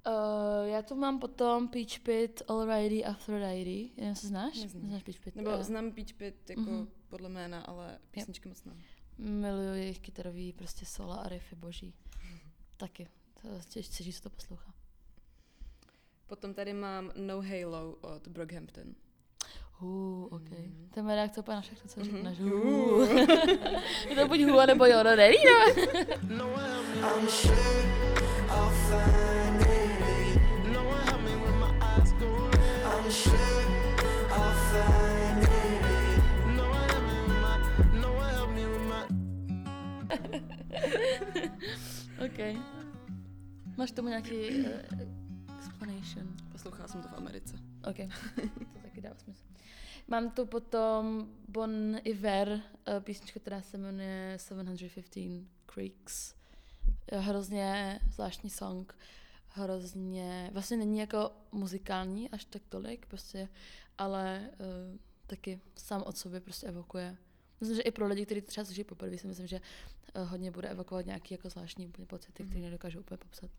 [0.07, 4.01] Uh, já tu mám potom Peach Pit, Alrighty, Aphrodite.
[4.01, 4.57] Jenom se znáš?
[4.61, 4.84] Neznám.
[4.84, 5.36] Neznáš Peach Pit?
[5.36, 6.88] Nebo Eh, znám Peach Pit jako Mhm.
[7.09, 8.73] podle jména, ale písničky moc ne.
[9.17, 11.93] Miluju jejich kytarový prostě sola a riffy boží.
[12.78, 13.07] Taky.
[13.41, 14.73] To těž, těží se to poslouchá.
[16.28, 18.84] Potom tady mám No Halo od Brockhampton.
[19.82, 20.49] Uh, OK.
[20.49, 20.89] Mhm.
[20.93, 22.09] To je moje reakce úplně na všechno, co Mhm.
[22.11, 22.39] řekneš.
[22.39, 22.51] Uh.
[22.53, 23.09] Uh.
[24.09, 25.84] je to buď hu, nebo jo, no neví, no.
[42.26, 42.39] OK.
[43.78, 44.65] Máš tomu nějaký uh?
[46.66, 47.55] Poslouchala jsem to v Americe.
[47.89, 47.97] OK,
[48.74, 49.43] to taky dává smysl.
[50.07, 56.36] Mám tu potom Bon Iver, eh, písnička, která se jmenuje 715 Creeks.
[57.11, 58.97] Je hrozně zvláštní song,
[59.47, 63.49] hrozně, vlastně není jako muzikální až tak tolik, prostě,
[63.97, 64.97] ale uh,
[65.28, 67.18] taky sám od sobě prostě evokuje.
[67.59, 69.61] Myslím, že i pro lidi, kteří to třeba slyší poprvé, si myslím, že
[70.24, 73.51] hodně bude evokovat nějaký jako zvláštní pocity, které nedokážu úplně popsat.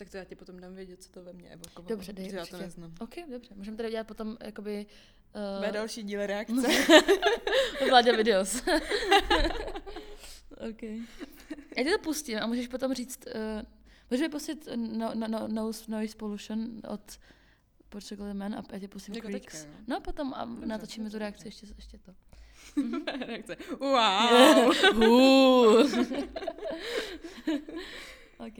[0.00, 1.88] Tak to já ti potom dám vědět, co to ve mně evokovalo.
[1.88, 2.94] Dobře, dej, já to neznám.
[3.00, 3.54] OK, dobře.
[3.54, 4.86] Můžeme tady dělat potom jakoby...
[5.32, 6.68] Bude Uh, další díl reakce.
[7.88, 8.62] Vládě videos.
[10.70, 10.82] OK.
[11.76, 13.26] Já ti to pustím a můžeš potom říct...
[13.26, 13.32] Uh,
[14.10, 17.18] můžeš mi pustit no, no, no, Noise, noise Pollution od
[17.88, 19.46] Portugal Man a já ti pustím Jako Creeks.
[19.46, 19.84] teďka, jo?
[19.86, 22.14] no potom a Dobře, natočíme dobře, tu reakci ještě, ještě to.
[23.26, 23.56] reakce.
[23.80, 24.72] Wow!
[24.96, 25.90] Uh.
[28.38, 28.58] OK.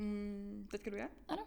[0.00, 1.08] Mm, teďka jdu já?
[1.28, 1.46] Ano.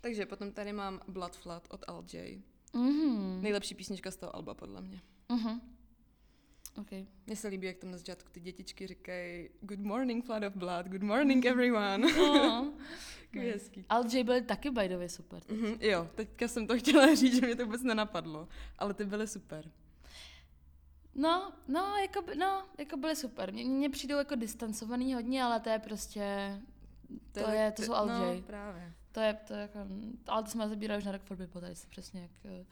[0.00, 2.42] Takže potom tady mám Blood Flood od Al J.
[2.74, 3.42] Mhm.
[3.42, 5.02] Nejlepší písnička z toho alba, podle mě.
[5.28, 5.60] Mhm.
[6.80, 6.90] OK.
[7.26, 10.86] Mně se líbí, jak tam na začátku ty dětičky říkají Good morning, flood of blood,
[10.86, 12.06] good morning, everyone.
[12.20, 12.66] Oh.
[13.30, 13.84] Takový hezký.
[13.88, 15.42] Al J byl taky by the way super.
[15.48, 18.48] Mhm, jo, teďka jsem to chtěla říct, že mě to vůbec nenapadlo,
[18.78, 19.70] ale ty byly super.
[21.14, 23.52] No, no, jako, by- no, jako byly super.
[23.52, 26.60] Mně, mně přijdou jako distancovaný hodně, ale to je prostě,
[27.32, 28.92] to, je, to jsou Al No, právě.
[29.12, 29.78] To je, to je jako,
[30.26, 32.64] ale to jsme zabírali už na Rock for People, tady se přesně jak, eh,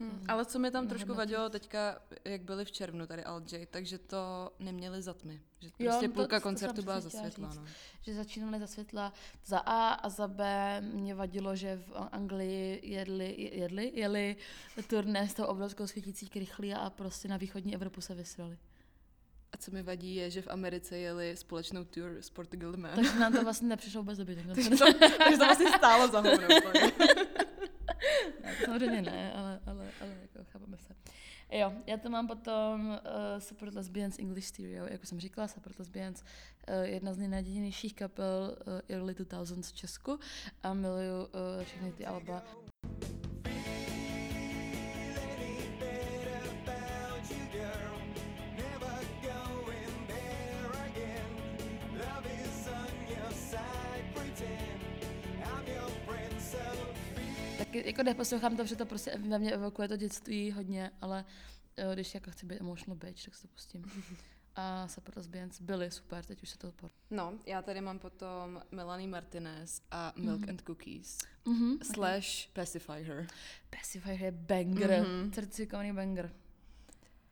[0.00, 0.24] Hm.
[0.28, 3.98] Ale co mi tam trošku vadilo teďka, jak byli v červnu tady Al J, takže
[3.98, 5.40] to neměli za tmy.
[5.60, 7.50] Že Jo, prostě no to- půlka to koncertu byla přesně chtěla zasvětlá.
[7.52, 7.60] říct.
[7.60, 7.66] No.
[8.00, 9.12] že začínali za světla
[9.44, 14.36] za A a za B mě vadilo, že v Anglii jedli, jedli, jeli
[14.88, 18.58] turné s tou obrovskou svítící krychlí a prostě na východní Evropu se vysrali.
[19.52, 22.94] A co mi vadí je, že v Americe jeli společnou tour s Portugal Man.
[22.94, 26.48] Takže nám to vlastně nepřišlo vůbec ten takže, to, takže to vlastně stálo za hovno.
[28.42, 30.94] Ne, Samozřejmě ne, ale, ale, ale jako chápeme se.
[31.50, 32.96] Jo, já to mám potom uh,
[33.38, 38.80] Support Lesbians English Stereo, jako jsem říkala, Support Lesbians, uh, jedna z nejnadějnějších kapel uh,
[38.88, 40.18] early 2000s v Česku
[40.62, 42.42] a miluju uh, všechny ty alba.
[57.76, 61.24] Taky, jako neposlouchám to, protože to prostě ve mně evokuje to dětství hodně, ale
[61.76, 63.84] eh, když jako chci být emotional bitch, tak si to pustím.
[64.58, 66.90] A Separate Lesbians byly super, teď už se to odpor.
[67.10, 71.18] No, já tady mám potom Melanie Martinez a Milk and Cookies.
[71.48, 71.78] Mhm.
[71.82, 73.26] Slash Pacify Her.
[73.70, 75.04] Pacifier je banger, Mhm.
[75.10, 75.30] mm-hmm.
[75.34, 76.32] certifikovaný banger.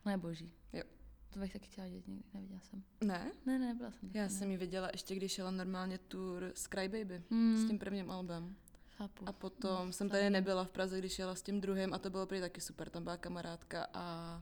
[0.05, 0.51] Ne boží.
[0.73, 0.83] Jo.
[1.29, 2.83] To bych taky chtěla dělat někdy, neviděla jsem.
[3.03, 3.31] Ne?
[3.45, 4.11] Ne, ne, nebyla jsem.
[4.13, 7.23] Já taky, jsem ji viděla ještě, když jela normálně tour s Crybaby.
[7.31, 7.57] Hmm.
[7.57, 8.55] S tím prvním albem.
[8.97, 9.27] Chápu.
[9.27, 12.25] A potom jsem tady nebyla v Praze, když jela s tím druhým a to bylo
[12.25, 12.89] prý taky super.
[12.89, 14.41] Tam byla kamarádka a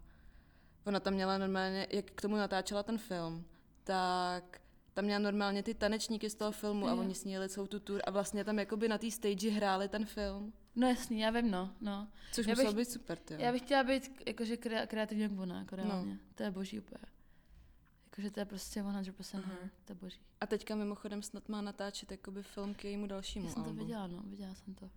[0.85, 3.45] ona tam měla normálně, jak k tomu natáčela ten film,
[3.83, 4.61] tak
[4.93, 7.79] tam měla normálně ty tanečníky z toho filmu a oni s ní jeli celou tu
[7.79, 10.53] tour a vlastně tam jakoby na té stage hráli ten film.
[10.75, 11.69] No jasný, já vím, no.
[11.81, 12.07] no.
[12.31, 13.35] Což Já muselo bych- být super, ty.
[13.39, 15.83] Já bych chtěla být jakože krea- kreativní jak ona, jako No.
[15.83, 16.17] reálně.
[16.35, 17.12] To je boží úplně.
[18.13, 19.49] Jakože to je prostě 100% Mhm.
[19.49, 20.19] her, to je boží.
[20.41, 23.79] A teďka mimochodem snad má natáčet jakoby film k jejímu dalšímu Já jsem to albu.
[23.81, 24.89] viděla, no, viděla jsem to.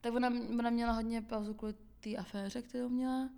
[0.00, 3.30] Tak ona, ona měla hodně pauzu kvůli té aféře, kterou měla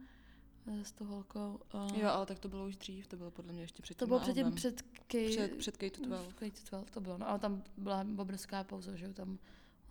[0.66, 1.61] eh, s tou holkou.
[1.74, 4.07] Uh, Jo, ale tak to bylo už dřív, to bylo podle mě ještě před to
[4.07, 6.33] bylo předtím před Kate, před, před Kate 12.
[6.33, 9.39] Kate 12 to bylo, no, ale tam byla obrovská pauza, že jo, tam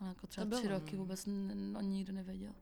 [0.01, 1.01] ona jako třeba To bylo, tři roky no.
[1.01, 2.53] vůbec n- n- o ní nikdo nevěděl.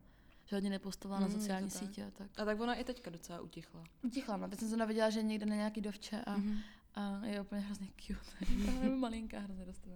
[0.46, 1.80] Že hodně nepostovala na Mm, je to sociální tak.
[1.80, 2.28] sítě a tak.
[2.38, 3.84] A tak ona i teďka docela utichla.
[4.04, 6.58] Utichla, no, teď jsem se viděla, že někde na nějaký dovče a, Mhm.
[6.96, 8.20] a je úplně hrozně cute.
[8.84, 9.96] je malinká, hrozně dostala.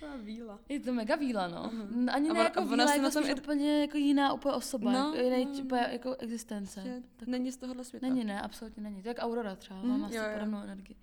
[0.00, 0.58] Taková víla.
[0.68, 1.70] Je to mega víla, no.
[1.72, 2.08] Mhm.
[2.12, 4.92] Ani A ne ona- jako a víla, jako na tom úplně jako jiná úplně osoba.
[4.92, 5.88] No, jako jiný, no, úplně no.
[5.92, 6.82] jako existence.
[6.82, 8.06] Že Tak, není z tohohle světa.
[8.08, 9.02] není, ne, absolutně není.
[9.02, 10.28] To je jak Aurora třeba, mm, má asi jo, jo.
[10.32, 10.96] podobnou energii.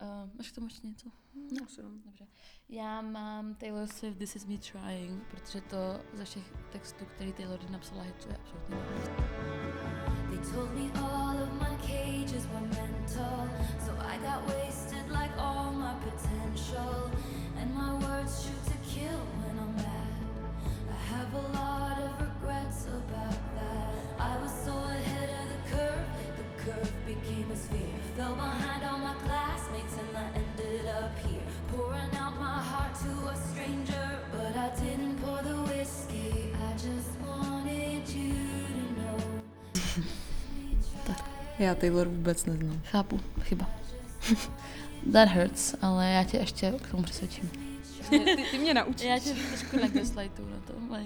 [0.00, 1.08] Uh, máš k tomu ještě něco?
[1.34, 1.86] No, asi jo.
[2.04, 2.26] Dobře.
[2.68, 5.76] Já mám Taylor Swift This Is Me Trying, protože to
[6.14, 9.10] ze všech textů, který Taylor napsala, hituje absolutně nejvíc.
[10.30, 13.48] They told me all of my cages were mental,
[13.86, 17.10] so I got wasted like all my potential.
[17.58, 20.18] And my words shoot to kill when I'm mad.
[20.90, 23.94] I have a lot of regrets about that.
[24.18, 28.00] I was so ahead of the curve, the curve became a sphere.
[28.16, 29.45] Fell behind all my classmates
[41.58, 42.80] Já Taylor vůbec neznám.
[42.84, 43.70] Chápu, chyba.
[45.12, 47.50] That hurts, ale já tě ještě k tomu přesvědčím.
[48.10, 48.18] Ty,
[48.50, 49.06] ty mě naučíš.
[49.06, 50.72] Já tě trošku nagaslightuju na to,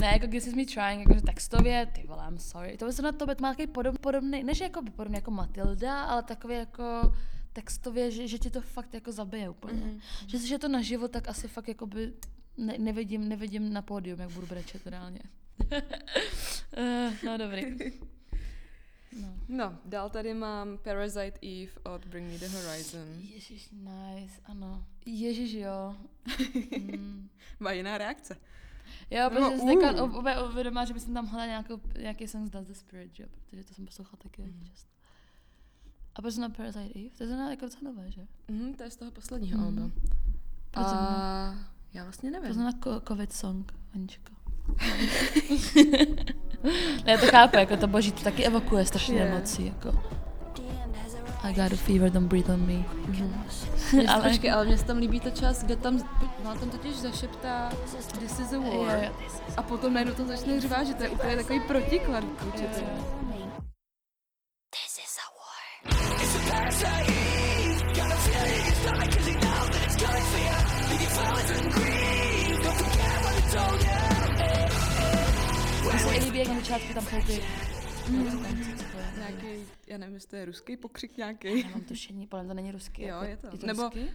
[0.00, 2.76] ne, jako This is me trying, jakože textově, ty vole, I'm sorry.
[2.76, 6.22] To by se na to má takový podob, podobný, než jako podobný jako Matilda, ale
[6.22, 7.14] takový jako
[7.52, 9.80] textově, že, že ti to fakt jako zabije úplně.
[9.80, 9.90] Mhm.
[9.90, 10.26] Mm-hmm.
[10.26, 12.12] Že když je to naživo, tak asi fakt jako by
[12.56, 15.20] ne, nevidím, nevidím na pódium, jak budu brečet reálně.
[16.76, 17.62] Eh, no dobrý.
[19.20, 19.28] No.
[19.48, 23.08] No, dál tady mám Parasite Eve od Bring Me The Horizon.
[23.34, 24.84] Ježíš, nice, ano.
[25.06, 25.96] Ježíš, jo.
[26.80, 27.28] Mm.
[27.60, 28.36] Má jiná reakce.
[29.10, 30.18] Jo, Nebo, protože jsem teďka uh.
[30.18, 33.64] úplně uvědomila, že bych tam hledala nějakou, nějaký song z Does the Spirit, jo, protože
[33.64, 34.90] to jsem poslouchala taky hodně často.
[36.14, 37.10] A proč na Parasite Eve?
[37.16, 38.26] To je zrovna jako docela nové, že?
[38.48, 39.66] Mhm, to je z toho posledního Mhm.
[39.66, 39.90] alba.
[40.70, 41.54] Proč A
[41.92, 42.52] já vlastně To nevím.
[42.54, 44.32] znamená ko- covid song, Aničko.
[47.06, 49.22] ne, to chápu, jako to boží, to taky evokuje strašně Je.
[49.28, 49.98] emocí, jako.
[51.42, 52.84] I got a fever, don't breathe on me.
[53.92, 54.28] Mně ale-.
[54.28, 55.98] Počkej, ale mně se tam líbí ta část, kde tam,
[56.44, 57.70] ona tam totiž zašeptá
[58.18, 59.04] This is a war.
[59.04, 59.10] jo,
[59.56, 62.64] A potom najednou to začne řvát, že to je úplně takový protiklad vůči
[79.64, 81.60] Nějaký, já nevím, jestli to je ruský pokřik nějaký.
[81.60, 83.02] Já mám tušení, podle to není ruský.
[83.02, 83.46] Jo, jako, je to.
[83.46, 84.10] Je to Nebo- ruský?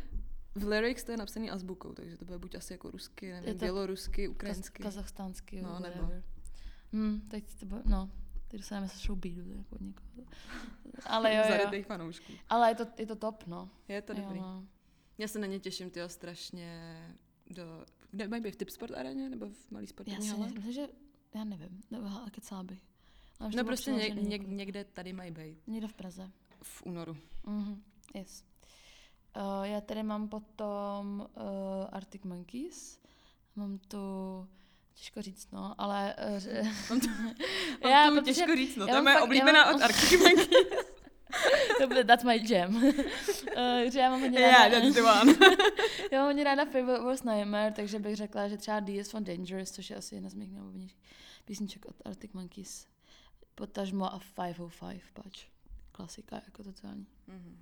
[0.55, 3.53] V lyrics to je napsaný azbukou, takže to bude buď asi jako rusky, nevím, Je
[3.53, 4.83] to bělorusky, Kaz- ukrajinsky.
[4.83, 6.13] kazachstánský, No, no, nebo- nebo.
[6.93, 8.11] Hm, teď to bude, no,
[8.47, 10.07] teď se showbeatu, jako od někoho.
[11.05, 11.43] Ale jo,
[11.77, 11.83] jo.
[11.83, 12.33] Fanoušků.
[12.49, 13.69] Ale je to, je to top, no.
[13.87, 14.39] Je to jo, dobrý.
[14.39, 14.65] no.
[15.17, 16.97] Já se na ně těším, tyjo, strašně
[17.49, 17.85] do...
[18.11, 18.51] Kde mají být?
[18.53, 20.45] V Tipsport areně nebo v malý Já sportovní si hale?
[20.45, 20.87] myslím, že,
[21.35, 22.81] já nevím, nebo kecala bych.
[23.39, 25.67] Ale No prostě něk, jako- někde tady mají být.
[25.67, 26.31] Někde v Praze.
[26.61, 27.17] V únoru.
[27.45, 27.83] Mhm,
[28.13, 28.43] yes.
[29.37, 31.43] Uh, já tady mám potom uh,
[31.91, 32.99] Arctic Monkeys.
[33.55, 33.97] Mám tu,
[34.93, 36.15] těžko říct, no, ale...
[36.61, 37.07] Uh, Mám to,
[37.89, 39.81] Já, mám to protože těžko říct, no, já to je moje já oblíbená mám- od
[39.85, 40.47] Arctic Monkeys.
[41.81, 42.75] to bude, that's my jam.
[42.75, 42.91] uh,
[43.91, 45.33] že já mám hodně yeah, ráda, that's the one.
[46.11, 49.23] já mám hodně ráda Favorite Worst Nightmare, takže bych řekla, že třeba D is from
[49.23, 50.97] Dangerous, což je asi jedna z mých nejoblíbenějších
[51.45, 52.87] písniček od Arctic Monkeys.
[53.57, 55.45] Potažmo a 505, pač.
[55.91, 57.07] Klasika, jako totální.
[57.27, 57.57] Mhm.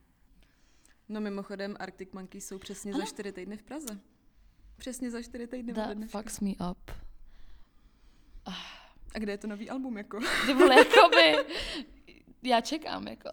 [1.09, 3.05] No mimochodem, Arctic Monkeys jsou přesně za Ano.
[3.07, 3.99] čtyři týdny v Praze.
[4.77, 6.17] Přesně za čtyři týdny That dneška.
[6.21, 6.91] fucks me up.
[9.13, 10.19] A kde je to nový album, jako?
[10.45, 11.53] Ty vole, jakoby,
[12.43, 13.29] já čekám, jako.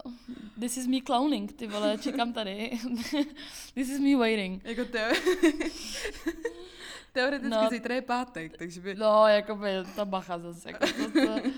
[0.61, 2.71] This is me clowning, ty vole, čekám tady.
[3.75, 4.65] This is me waiting.
[4.65, 5.15] jako teo...
[7.13, 7.69] Teoreticky No.
[7.71, 8.95] zítra je pátek, takže by...
[8.95, 11.51] No, jakoby, to bacha zase, jako to, to,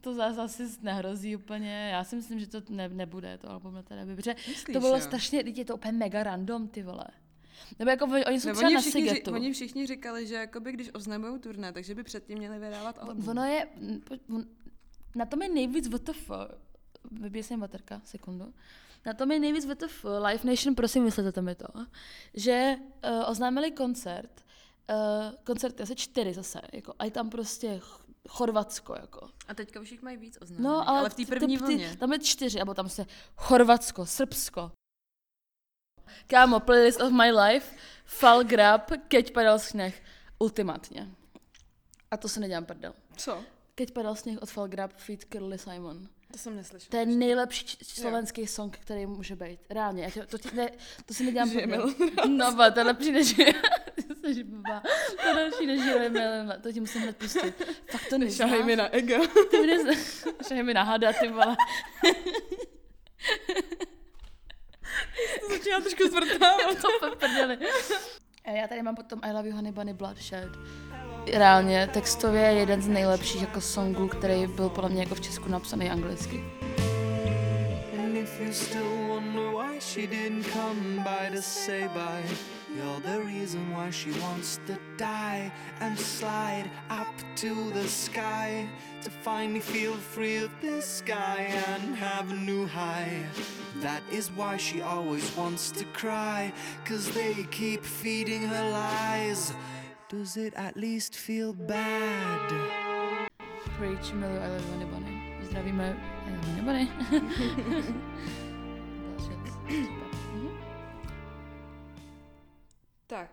[0.00, 1.88] to zase asi nehrozí úplně.
[1.92, 4.80] Já si myslím, že to ne, nebude, to album na té době, protože Myslíš, to
[4.80, 5.00] bylo jo?
[5.00, 7.04] strašně, teď je to úplně mega random, ty vole.
[7.78, 9.30] Nebo jako oni jsou No, třeba oni, na všichni, Sigetu.
[9.30, 13.28] ři- oni všichni říkali, že jakoby, když oznamují turné, takže by předtím měli vydávat album.
[13.28, 13.66] Ono je,
[14.30, 14.44] on-
[15.14, 16.30] na tom je nejvíc WTF,
[17.10, 18.54] vybije se baterka, sekundu,
[19.06, 21.66] na tom je nejvíc WTF, Live Nation, prosím, myslete mi to,
[22.34, 22.74] že
[23.10, 24.44] uh, oznámili koncert,
[24.90, 27.80] uh, koncerty asi čtyři zase, jako, a je tam prostě
[28.28, 29.28] Chorvatsko, jako.
[29.48, 31.64] A teďka už jich mají víc oznámených, No, ale, ale v té ty- první ty-
[31.64, 31.96] vlně.
[31.96, 33.06] Tam je čtyři, nebo tam se
[33.36, 34.72] Chorvatsko, Srbsko.
[36.26, 40.02] Kámo, playlist of my life, Fall Grab, Keď padal sněh,
[40.38, 41.08] ultimátně.
[42.10, 42.94] A to se nedělám prdel.
[43.16, 43.44] Co?
[43.74, 46.08] Keď padal sněh od Fall Grab, feat Curly Simon.
[46.32, 46.90] To jsem neslyšela.
[46.90, 49.60] To je nejlepší č- slovenský song, který může být.
[49.70, 50.70] Reálně, to, ti ne,
[51.06, 51.94] to si nedělám Žije prdel.
[52.28, 53.34] No, ba, to je lepší než
[54.34, 54.82] Jsi blbá.
[55.22, 56.56] To je lepší než Žije Milena.
[56.62, 57.54] To ti musím hned pustit.
[57.90, 58.36] Fakt to neznáš.
[58.36, 59.26] Šahej mi na ego.
[59.50, 59.98] Ty mi neznáš.
[60.48, 61.56] Šahej mi na hada, ty vole.
[65.40, 66.82] to začíná trošku zvrtávat.
[67.00, 67.58] to prdeli.
[68.44, 70.48] A Já tady mám potom I Love You Honey Bunny Bloodshed.
[71.32, 75.48] Reálně, textově je jeden z nejlepších jako songů, který byl podle mě jako v Česku
[75.48, 76.44] napsaný anglicky.
[77.98, 82.36] And if you still wonder why she didn't come by to say bye,
[82.78, 88.68] you're the reason why she wants to die and slide up to the sky
[89.02, 93.24] to finally feel free of this sky and have a new high.
[93.80, 96.52] That is why she always wants to cry,
[96.84, 99.52] cause they keep feeding her lies.
[100.08, 102.52] Does it at least feel bad?
[103.76, 104.86] Preach, miluji I Love You.
[105.48, 106.88] Zdravíme I Love Bunny.
[113.08, 113.30] Tak,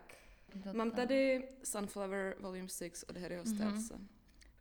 [0.64, 0.98] To mám tam.
[0.98, 3.54] tady Sunflower Volume 6 od Harryho Mhm.
[3.56, 4.00] Stylese.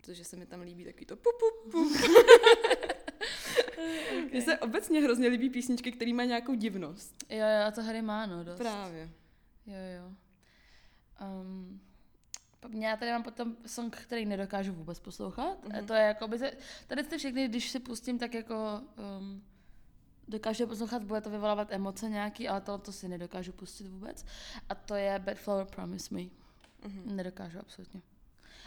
[0.01, 1.93] Protože se mi tam líbí takový to pup, pup, pup.
[4.33, 7.15] Mně se obecně hrozně líbí písničky, které mají nějakou divnost.
[7.31, 8.59] Jo, jo, a to Harry má, no, dost.
[8.59, 9.09] Právě.
[9.67, 10.13] Jo, jo.
[11.41, 11.81] Um,
[12.83, 15.65] já tady mám potom song, který nedokážu vůbec poslouchat.
[15.65, 15.87] Mm-hmm.
[15.87, 16.53] To je jako by se,
[16.87, 18.81] tady jste všechny, když si pustím, tak jako
[19.19, 19.43] um,
[20.29, 24.25] dokážu poslouchat, bude to vyvolávat emoce nějaký, ale to, to si nedokážu pustit vůbec.
[24.69, 26.21] A to je Bad Flower Promise Me.
[26.21, 27.15] Mm-hmm.
[27.15, 28.03] Nedokážu absolutně.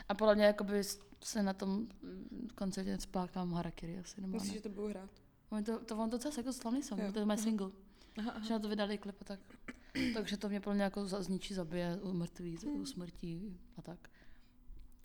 [0.09, 0.81] A podle mě jakoby
[1.23, 4.21] se na tom mm, koncertě splákám harakiri asi.
[4.21, 4.57] Nebo Myslíš, ne.
[4.57, 5.09] že to budou hrát?
[5.49, 7.11] On to, to, on to celé jako slavný song, Jo.
[7.11, 7.71] to je můj single.
[8.17, 8.45] Aha, aha.
[8.45, 9.39] Že na to vydali klip a tak.
[10.13, 12.81] Takže to mě podle mě jako zničí, zabije, umrtví, Hmm.
[12.81, 14.09] usmrtí a tak.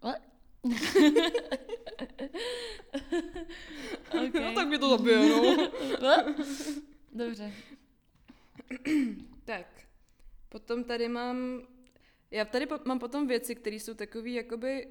[0.03, 0.21] Ale?
[4.35, 4.45] okay.
[4.45, 5.19] No tak mě to zabije,
[6.03, 6.35] no.
[7.13, 7.53] Dobře.
[9.45, 9.67] tak,
[10.49, 11.63] potom tady mám,
[12.31, 14.89] já tady po, mám potom věci, které jsou takový jakoby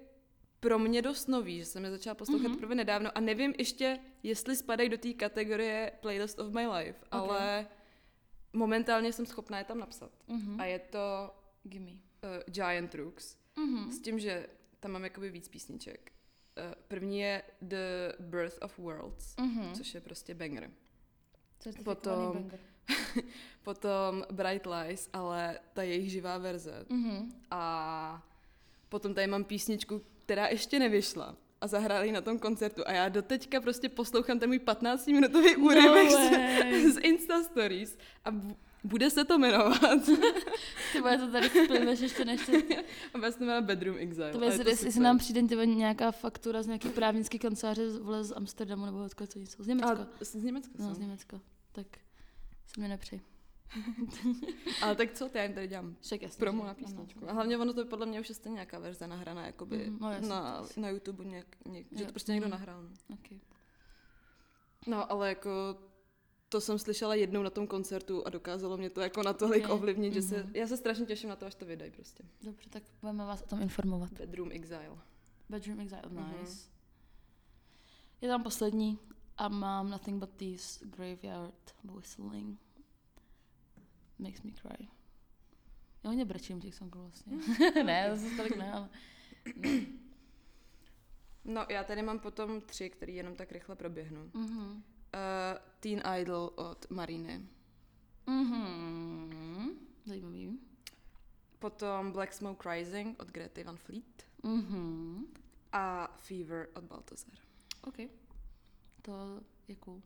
[0.60, 2.58] pro mě dost nový, že jsem je začala poslouchat mm-hmm.
[2.58, 7.20] prvé nedávno a nevím ještě, jestli spadají do té kategorie Playlist of my life, okay.
[7.20, 7.68] ale
[8.54, 10.12] momentálně jsem schopná je tam napsat.
[10.28, 10.62] Mhm.
[10.62, 11.92] A je to Gimme.
[11.92, 11.98] uh,
[12.46, 13.38] Giant Rooks.
[13.56, 13.92] Mhm.
[13.92, 14.48] S tím, že
[14.80, 16.12] tam mám jakoby víc písniček.
[16.58, 19.74] Uh, první je The Birth of Worlds, Mhm.
[19.74, 20.70] což je prostě banger.
[21.84, 22.60] Potom- banger.
[23.64, 26.86] Potom Bright Lies, ale ta jejich živá verze.
[26.90, 27.32] Mhm.
[27.52, 28.28] A
[28.90, 33.62] potom tady mám písničku, která ještě nevyšla a zahráli na tom koncertu a já doteďka
[33.62, 36.90] prostě poslouchám ten můj 15-minutový úryvek way.
[36.92, 38.30] z, z Insta Stories a
[38.84, 39.80] bude se to jmenovat.
[40.94, 42.78] Ty bude to tady splneš ještě než ty...
[43.14, 44.32] a vlastně to jmenuje Bedroom Exile.
[44.32, 48.32] To a je jestli, to nám přijde nějaká faktura z nějaký právnický kanceláře vole z
[48.36, 49.64] Amsterdamu nebo odkud to jsou.
[49.64, 49.92] Z Německa.
[50.22, 50.94] A, z Německa No, jsou.
[50.96, 51.40] z Německa.
[51.72, 51.88] Tak
[52.68, 53.22] se mi nepřij.
[54.82, 56.40] Ale tak co, já jim tady dělám Však jasně.
[56.40, 57.30] promo na písničku.
[57.30, 60.12] A hlavně ono to podle mě už je stejně nějaká verze nahraná, jakoby Mhm, no
[60.12, 62.52] jasně, na, to na YouTube, nějak, nějak, že to prostě někdo Mhm.
[62.52, 62.84] nahrál.
[63.14, 63.40] Okay.
[64.88, 65.50] No, ale jako
[66.52, 70.14] to jsem slyšela jednou na tom koncertu a dokázalo mě to jako natolik Ok, ovlivnit,
[70.14, 70.56] že se, mhm.
[70.56, 72.24] já se strašně těším na to, až to vydají prostě.
[72.42, 74.12] Dobře, tak budeme vás o tom informovat.
[74.12, 74.98] Bedroom Exile.
[75.50, 76.34] Bedroom Exile, Mhm.
[76.40, 76.70] nice.
[78.22, 79.00] Je tam poslední
[79.38, 82.60] a mám Nothing But These Graveyard Whistling.
[84.20, 84.88] Makes me cry.
[86.04, 87.38] Já hodně brečím těch songů vlastně.
[87.84, 88.90] ne, zase tolik ne, ale...
[91.46, 94.32] No, já tady mám potom tři, který jenom tak rychle proběhnu.
[94.34, 94.84] Mhm.
[95.80, 97.48] Teen Idol od Mariny.
[98.28, 99.70] Mhm.
[100.06, 100.60] Zajímavý.
[101.60, 104.26] Potom Black Smoke Rising od Grety Van Fleet.
[104.44, 105.26] Mhm.
[105.72, 107.34] A Fever od Baltazar.
[107.84, 107.98] OK.
[109.02, 110.02] To je cool.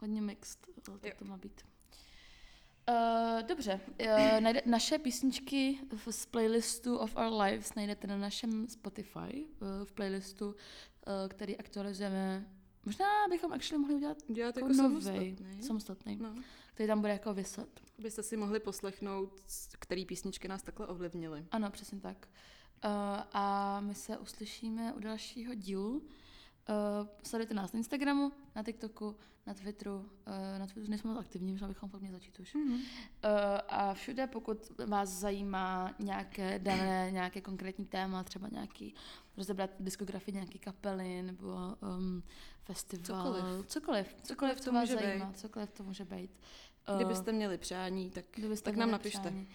[0.00, 1.12] Hodně mixed, to, Jo.
[1.18, 1.62] to má být.
[2.88, 8.68] Uh, dobře, uh, najde, naše písničky v, z playlistu of Our Lives najdete na našem
[8.68, 10.54] Spotify, uh, v playlistu, uh,
[11.28, 12.46] který aktualizujeme.
[12.88, 15.62] Možná bychom actually mohli udělat Dělat jako, jako novej, samostatný.
[15.62, 16.34] samostatný, No.
[16.74, 17.80] který tam bude jako vyset.
[17.98, 19.40] Byste si mohli poslechnout,
[19.78, 21.46] který písničky nás takhle ovlivnily.
[21.50, 22.28] Ano, přesně tak.
[22.84, 22.90] Uh,
[23.32, 25.90] a my se uslyšíme u dalšího dílu.
[25.98, 26.04] Uh,
[27.22, 29.16] sledujte nás na Instagramu, na TikToku,
[29.46, 29.96] na Twitteru.
[29.96, 32.54] Uh, na Twitteru nejsme moc aktivní, možná bychom fakt měli začít už.
[32.54, 32.74] Mm-hmm.
[32.74, 32.80] Uh,
[33.68, 38.94] a všude, pokud vás zajímá nějaké dané, nějaké konkrétní téma, třeba nějaký
[39.36, 41.46] rozebrat diskografii nějaké kapely nebo
[41.98, 42.22] um,
[42.72, 43.66] festival, Cokoliv.
[43.66, 45.38] cokoliv, cokoliv, to co vás může zajímá, být.
[45.38, 46.30] cokoliv to může být.
[46.88, 49.20] Uh, Kdybyste měli přání, tak, Kdybyste tak nám napište.
[49.20, 49.48] přání.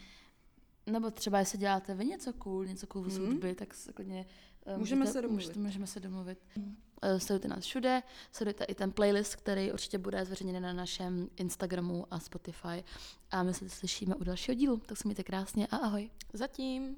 [0.85, 3.27] Nebo třeba, jestli děláte vy něco cool, něco cool z Mhm.
[3.27, 4.25] hudby, tak se klidně
[4.65, 5.43] eh, Můžeme můžete, se domluvit.
[5.45, 6.37] Můžete, můžeme se domluvit.
[7.01, 12.05] Eh, Sledujte nás všude, sledujte i ten playlist, který určitě bude zveřejněn na našem Instagramu
[12.11, 12.83] a Spotify.
[13.31, 14.77] A my se slyšíme u dalšího dílu.
[14.77, 16.09] Tak se mějte krásně a ahoj.
[16.33, 16.95] Zatím.